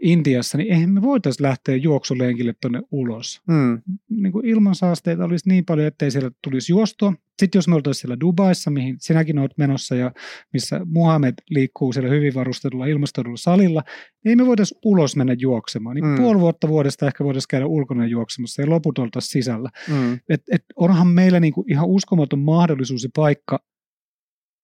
Intiassa, 0.03 0.59
niin 0.59 0.73
eihän 0.73 0.91
me 0.91 1.03
voitaisiin 1.03 1.47
lähteä 1.47 1.77
juoksulenkille 1.77 2.55
tuonne 2.61 2.83
ulos. 2.91 3.41
Hmm. 3.53 3.83
Niin 4.11 4.33
kuin 4.33 4.47
ilmansaasteita 4.47 5.25
olisi 5.25 5.49
niin 5.49 5.65
paljon, 5.65 5.87
ettei 5.87 6.11
siellä 6.11 6.31
tulisi 6.45 6.73
juostua. 6.73 7.15
Sitten 7.38 7.59
jos 7.59 7.69
me 7.69 7.75
oltaisiin 7.75 8.01
siellä 8.01 8.21
Dubaissa, 8.21 8.71
mihin 8.71 8.97
sinäkin 8.99 9.38
olet 9.38 9.59
menossa 9.59 9.95
ja 9.95 10.12
missä 10.53 10.81
Muhammed 10.85 11.35
liikkuu 11.51 11.93
siellä 11.93 12.11
hyvin 12.11 12.35
varustetulla 12.35 12.87
ilmastoidulla 12.87 13.37
salilla, 13.37 13.83
niin 14.25 14.31
ei 14.31 14.37
me 14.37 14.47
voitaisiin 14.47 14.79
ulos 14.85 15.17
mennä 15.17 15.37
juoksemaan. 15.38 15.95
Niin 15.95 16.05
Mm. 16.05 16.11
mm. 16.11 16.17
puoli 16.17 16.41
vuotta 16.41 16.69
vuodesta 16.69 17.07
ehkä 17.07 17.25
voitaisiin 17.25 17.49
käydä 17.49 17.67
ulkona 17.67 18.07
juoksemassa 18.07 18.62
ja 18.62 18.71
loput 18.71 18.99
oltaisiin 18.99 19.31
sisällä. 19.31 19.71
Hmm. 19.88 20.19
Et, 20.29 20.43
et 20.53 20.65
onhan 20.77 21.09
meillä 21.09 21.41
niinku 21.41 21.65
ihan 21.69 21.88
uskomaton 21.88 22.38
mahdollisuus 22.38 23.03
ja 23.03 23.11
paikka 23.17 23.59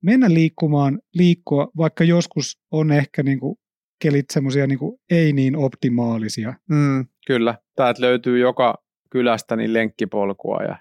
mennä 0.03 0.35
liikkumaan, 0.35 1.01
liikkua, 1.15 1.69
vaikka 1.77 2.05
joskus 2.05 2.59
on 2.71 2.93
ehkä 2.93 3.23
niinku 3.23 3.59
kelit 3.99 4.27
semmoisia 4.31 4.67
niinku 4.67 5.01
ei 5.11 5.33
niin 5.33 5.57
optimaalisia. 5.57 6.55
Hmm. 6.75 7.07
Kyllä, 7.27 7.59
täältä 7.77 8.03
löytyy 8.03 8.39
joka 8.39 8.85
kylästä 9.11 9.57
niin 9.57 9.73
lenkkipolkua 9.73 10.63
ja 10.63 10.77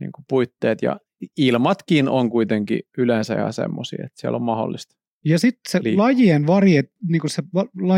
niin 0.00 0.12
kuin 0.12 0.24
puitteet 0.28 0.82
ja 0.82 1.00
ilmatkin 1.36 2.08
on 2.08 2.30
kuitenkin 2.30 2.80
yleensä 2.98 3.34
ihan 3.34 3.52
semmoisia, 3.52 4.04
että 4.06 4.20
siellä 4.20 4.36
on 4.36 4.42
mahdollista. 4.42 4.96
Ja 5.24 5.38
sitten 5.38 5.60
se 5.68 5.80
Liikkua. 5.82 6.04
lajien 6.04 6.46
varie, 6.46 6.84
niinku 7.08 7.28
se 7.28 7.42
va, 7.54 7.64
la, 7.80 7.94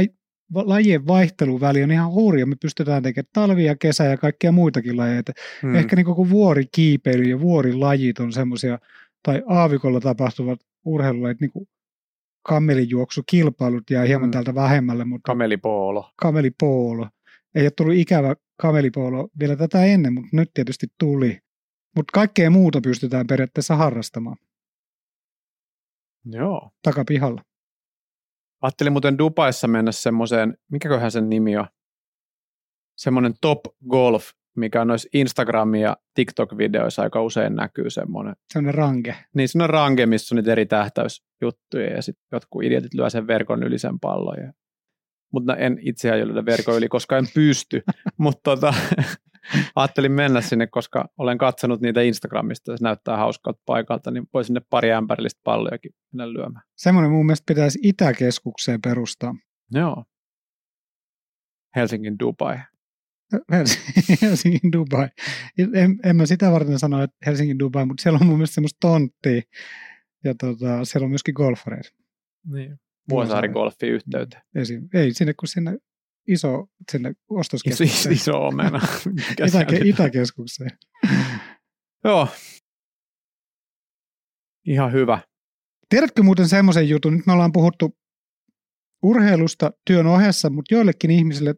lajien 0.55 1.07
vaihteluväli 1.07 1.83
on 1.83 1.90
ihan 1.90 2.12
hurja. 2.12 2.46
Me 2.46 2.57
pystytään 2.61 3.03
tekemään 3.03 3.31
talvia, 3.33 3.77
kesä 3.77 4.05
ja 4.05 4.16
kaikkia 4.16 4.53
muitakin 4.53 4.96
lajeja. 4.96 5.22
Hmm. 5.62 5.70
Mm. 5.70 5.75
Ehkä 5.75 5.96
niinku 5.96 6.14
kuin 6.14 6.31
vuorikiipeily 6.31 7.25
ja 7.25 7.40
vuorilajit 7.40 8.18
on 8.18 8.33
semmoisia, 8.33 8.79
tai 9.22 9.42
aavikolla 9.46 10.01
tapahtuvat 10.01 10.61
urheilulajit, 10.85 11.40
niin 11.40 11.51
kuin 11.51 11.68
kamelijuoksukilpailut 12.47 13.91
jää 13.91 14.05
hieman 14.05 14.29
mm. 14.29 14.31
täältä 14.31 14.55
vähemmälle, 14.55 15.05
mutta 15.05 15.33
Kamelipoolo. 15.33 16.11
kamelipoolo. 16.17 17.09
Ei 17.55 17.63
ole 17.63 17.71
tullut 17.71 17.95
ikävä 17.95 18.35
kamelipoolo 18.57 19.29
vielä 19.41 19.57
tätä 19.57 19.85
ennen, 19.85 20.15
mutta 20.15 20.29
nyt 20.33 20.51
tietysti 20.55 20.87
tuli. 20.99 21.41
Mutta 21.97 22.13
kaikkea 22.13 22.51
muuta 22.51 22.81
pystytään 22.81 23.27
periaatteessa 23.27 23.77
harrastamaan 23.77 24.37
Joo. 26.25 26.71
takapihalla. 26.83 27.43
Ajattelin 28.63 28.93
muuten 28.93 29.19
Dubaissa 29.19 29.69
mennä 29.69 29.93
semmoiseen, 29.93 30.59
mikäköhän 30.73 31.11
sen 31.11 31.31
nimi 31.31 31.57
on, 31.57 31.67
semmoinen 32.97 33.35
Top 33.41 33.61
Golf, 33.89 34.31
mikä 34.57 34.81
on 34.81 34.88
noissa 34.88 35.09
Instagram- 35.16 35.77
ja 35.77 35.97
TikTok-videoissa 36.14 37.03
aika 37.03 37.23
usein 37.23 37.55
näkyy 37.55 37.90
semmoinen. 37.90 38.37
Sellainen 38.53 38.75
ranke. 38.75 39.16
Niin 39.35 39.49
siinä 39.49 39.64
on 39.64 39.71
ranke, 39.71 40.07
missä 40.07 40.35
on 40.35 40.37
niitä 40.37 40.53
eri 40.53 40.66
tähtäysjuttuja 40.66 41.90
ja 41.95 42.03
sitten 42.03 42.27
jotkut 42.33 42.64
idiotit 42.64 42.95
lyö 42.95 43.11
sen 43.11 43.27
verkon 43.27 43.62
yli 43.62 43.79
sen 43.79 44.01
pallon. 44.01 44.45
Ja... 44.45 44.53
Mutta 45.33 45.57
en 45.57 45.79
itse 45.81 46.09
asiassa 46.09 46.27
lyödä 46.27 46.45
verkon 46.45 46.77
yli, 46.77 46.88
koska 46.88 47.19
en 47.19 47.27
pysty. 47.35 47.83
Mutta 48.19 48.40
tota, 48.42 48.75
ajattelin 49.77 50.12
mennä 50.12 50.40
sinne, 50.40 50.66
koska 50.66 51.09
olen 51.19 51.38
katsonut 51.38 51.81
niitä 51.81 52.01
Instagramista 52.01 52.71
ja 52.71 52.77
se 52.77 52.85
näyttää 52.85 53.16
hauskalta 53.16 53.61
paikalta, 53.66 54.11
niin 54.11 54.29
voi 54.35 54.45
sinne 54.45 54.61
pari 54.71 54.92
ämpärillistä 54.92 55.40
pallojakin 55.45 55.90
mennä 56.12 56.33
lyömään. 56.33 56.64
Semmoinen 56.77 57.11
mun 57.11 57.27
mielestä 57.27 57.55
pitäisi 57.55 57.79
Itäkeskukseen 57.83 58.81
perustaa. 58.83 59.35
Joo. 59.73 60.05
Helsingin 61.77 62.19
Dubai. 62.19 62.57
Helsinki- 63.53 64.17
Helsingin 64.23 64.73
Dubai. 64.73 65.09
En, 65.75 65.99
en 66.05 66.17
mä 66.17 66.27
sitä 66.27 66.53
varten 66.53 66.79
sano, 66.79 67.03
että 67.03 67.17
Helsingin 67.27 67.59
Dubai, 67.59 67.87
mutta 67.87 68.03
siellä 68.03 68.19
on 68.21 68.27
mun 68.27 68.37
mielestä 68.37 68.55
semmoista 68.55 68.79
tonttia. 68.81 69.43
Ja 70.25 70.35
tota, 70.35 70.85
siellä 70.85 71.05
on 71.05 71.11
myöskin 71.11 71.35
golfareita. 71.37 71.89
Niin. 72.53 72.77
Vuosaari 73.11 73.49
golfi 73.49 73.87
yhteyteen. 73.87 74.43
Esim. 74.55 74.89
Ei 74.95 75.15
sinne 75.15 75.35
kun 75.35 75.49
sinne 75.49 75.79
iso 76.29 76.67
sinne 76.93 77.09
Iso, 77.11 77.19
ostoskeskukseen. 77.31 78.15
iso, 78.15 78.31
iso 78.33 78.47
omena. 78.47 78.81
Itäke? 79.49 79.77
Itäkeskukseen. 79.85 80.71
Joo. 82.05 82.29
Ihan 84.67 84.93
hyvä. 84.93 85.19
Tiedätkö 85.89 86.23
muuten 86.23 86.49
semmoisen 86.49 86.89
jutun, 86.89 87.17
nyt 87.17 87.27
me 87.27 87.33
ollaan 87.33 87.53
puhuttu 87.53 87.97
urheilusta 89.03 89.71
työn 89.87 90.07
ohessa, 90.07 90.51
mutta 90.51 90.75
joillekin 90.75 91.11
ihmisille 91.11 91.55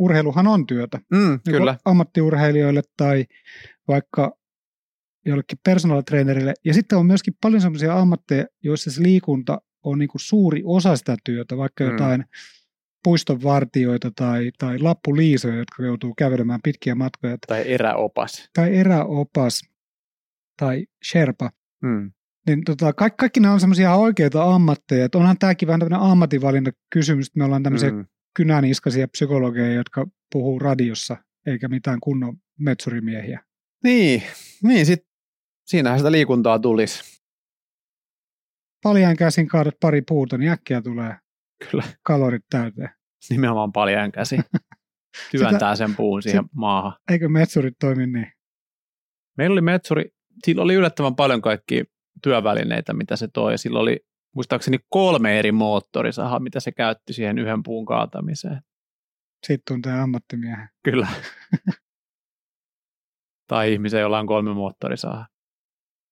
urheiluhan 0.00 0.46
on 0.46 0.66
työtä. 0.66 0.98
Mm, 1.12 1.40
kyllä. 1.44 1.76
ammattiurheilijoille 1.84 2.82
tai 2.96 3.24
vaikka 3.88 4.36
jollekin 5.26 5.58
personal 5.64 6.00
trainerille. 6.02 6.54
Ja 6.64 6.74
sitten 6.74 6.98
on 6.98 7.06
myöskin 7.06 7.34
paljon 7.42 7.60
sellaisia 7.62 7.98
ammatteja, 7.98 8.46
joissa 8.62 8.90
se 8.90 9.02
liikunta 9.02 9.60
on 9.84 9.98
niin 9.98 10.08
kuin 10.08 10.20
suuri 10.20 10.62
osa 10.64 10.96
sitä 10.96 11.16
työtä, 11.24 11.56
vaikka 11.56 11.84
Mm. 11.84 11.90
jotain 11.90 12.24
puistonvartijoita 13.04 14.10
tai, 14.16 14.50
tai 14.58 14.78
lappuliisoja, 14.78 15.56
jotka 15.56 15.82
joutuu 15.84 16.14
kävelemään 16.18 16.60
pitkiä 16.64 16.94
matkoja, 16.94 17.36
Tai 17.46 17.62
eräopas. 17.72 18.48
tai 18.54 18.76
eräopas 18.76 19.62
tai 20.56 20.86
sherpa. 21.10 21.50
Mm. 21.82 22.12
Niin 22.46 22.64
tota, 22.64 22.92
kaikki, 22.92 23.16
kaikki 23.16 23.40
nämä 23.40 23.54
on 23.54 23.60
semmoisia 23.60 23.94
oikeita 23.94 24.54
ammatteja. 24.54 25.04
Et 25.04 25.14
onhan 25.14 25.38
tämäkin 25.38 25.66
vähän 25.66 25.80
tämmöinen 25.80 26.10
ammatinvalinta 26.10 26.70
kysymys, 26.92 27.26
että 27.26 27.38
me 27.38 27.44
ollaan 27.44 27.62
tämmöisiä 27.62 27.90
mm. 27.90 28.06
Kynäniskaisia 28.34 29.08
psykologeja, 29.08 29.74
jotka 29.74 30.06
puhuu 30.32 30.58
radiossa, 30.58 31.16
eikä 31.46 31.68
mitään 31.68 32.00
kunnon 32.00 32.36
metsurimiehiä. 32.58 33.44
Niin, 33.84 34.22
niin 34.62 34.86
sit, 34.86 35.06
siinähän 35.66 35.98
sitä 35.98 36.12
liikuntaa 36.12 36.58
tulisi. 36.58 37.20
Paljain 38.82 39.16
käsin 39.16 39.48
kaadat 39.48 39.74
pari 39.80 40.02
puuta, 40.02 40.38
niin 40.38 40.50
äkkiä 40.50 40.82
tulee 40.82 41.16
Kyllä, 41.70 41.84
kalorit 42.02 42.44
täyteen. 42.50 42.90
nimenomaan 43.30 43.72
paljon 43.72 44.12
käsi. 44.12 44.36
Työntää 45.30 45.76
sen 45.76 45.96
puun 45.96 46.22
siihen 46.22 46.44
maahan. 46.54 46.92
Eikö 47.10 47.28
metsurit 47.28 47.74
toimi 47.80 48.06
niin? 48.06 48.32
Meillä 49.38 49.52
oli 49.52 49.60
metsuri, 49.60 50.04
sillä 50.44 50.62
oli 50.62 50.74
yllättävän 50.74 51.16
paljon 51.16 51.42
kaikkia 51.42 51.84
työvälineitä, 52.22 52.92
mitä 52.92 53.16
se 53.16 53.28
toi. 53.28 53.58
Sillä 53.58 53.78
oli 53.78 54.00
muistaakseni 54.34 54.78
kolme 54.88 55.38
eri 55.38 55.52
moottorisahaa, 55.52 56.40
mitä 56.40 56.60
se 56.60 56.72
käytti 56.72 57.12
siihen 57.12 57.38
yhden 57.38 57.62
puun 57.62 57.86
kaatamiseen. 57.86 58.60
Siitä 59.46 59.62
tuntee 59.68 60.00
ammattimiehen. 60.00 60.68
Kyllä. 60.84 61.08
tai 63.48 63.72
ihmisen, 63.72 64.00
jolla 64.00 64.18
on 64.18 64.26
kolme 64.26 64.54
moottorisahaa. 64.54 65.26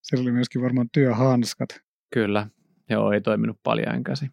Sillä 0.03 0.23
oli 0.23 0.33
myöskin 0.33 0.63
varmaan 0.63 0.89
työhanskat. 0.93 1.69
Kyllä. 2.15 2.47
Joo, 2.91 3.13
ei 3.13 3.21
toiminut 3.21 3.59
paljon 3.63 4.05
käsi. 4.05 4.27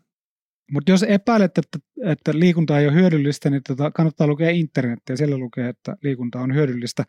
Mutta 0.71 0.91
jos 0.91 1.03
epäilet, 1.03 1.57
että, 1.57 1.79
että 2.05 2.31
liikunta 2.33 2.79
ei 2.79 2.87
ole 2.87 2.95
hyödyllistä, 2.95 3.49
niin 3.49 3.61
tota, 3.67 3.91
kannattaa 3.91 4.27
lukea 4.27 4.49
internettiä. 4.49 5.15
Siellä 5.15 5.37
lukee, 5.37 5.69
että 5.69 5.97
liikunta 6.01 6.39
on 6.39 6.53
hyödyllistä. 6.53 7.03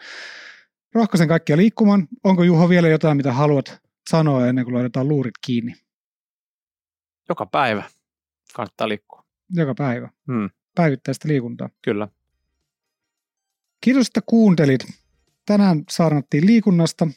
Rohkaisen 0.94 1.28
kaikkia 1.28 1.56
liikkumaan. 1.56 2.08
Onko 2.24 2.42
Juho 2.42 2.68
vielä 2.68 2.88
jotain, 2.88 3.16
mitä 3.16 3.32
haluat 3.32 3.80
sanoa 4.10 4.46
ennen 4.46 4.64
kuin 4.64 4.74
laitetaan 4.74 5.08
luurit 5.08 5.34
kiinni? 5.46 5.72
Joka 7.28 7.46
päivä 7.46 7.82
kannattaa 8.54 8.88
liikkua. 8.88 9.24
Joka 9.50 9.74
päivä. 9.74 10.08
Hmm, 10.26 10.50
Päivittäistä 10.74 11.28
liikuntaa. 11.28 11.68
kyllä. 11.82 12.08
Kiitos, 13.80 14.06
että 14.06 14.20
kuuntelit. 14.26 14.86
Tänään 15.46 15.84
saarnattiin 15.90 16.46
liikunnasta. 16.46 17.08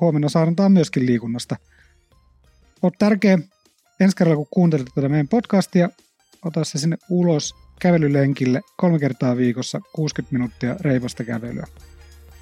Huomenna 0.00 0.28
saarnataan 0.28 0.72
myöskin 0.72 1.06
liikunnasta. 1.06 1.56
Oot 2.82 2.94
tärkeä. 2.98 3.38
ensi 4.00 4.16
kerralla 4.16 4.36
kun 4.36 4.46
kuuntelet 4.50 4.86
tätä 4.94 5.08
meidän 5.08 5.28
podcastia, 5.28 5.88
ota 6.44 6.64
se 6.64 6.78
sinne 6.78 6.96
ulos 7.10 7.54
kävelylenkille 7.80 8.60
kolme 8.76 8.98
kertaa 8.98 9.36
viikossa 9.36 9.80
60 9.92 10.32
minuuttia 10.34 10.76
reipasta 10.80 11.24
kävelyä. 11.24 11.66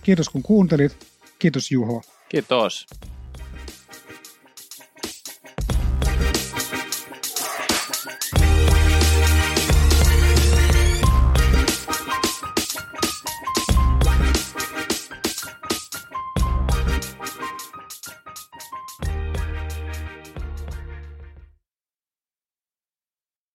Kiitos 0.02 0.28
kun 0.28 0.42
kuuntelit. 0.42 1.06
Kiitos 1.38 1.70
Juho. 1.70 2.02
Kiitos. 2.28 2.86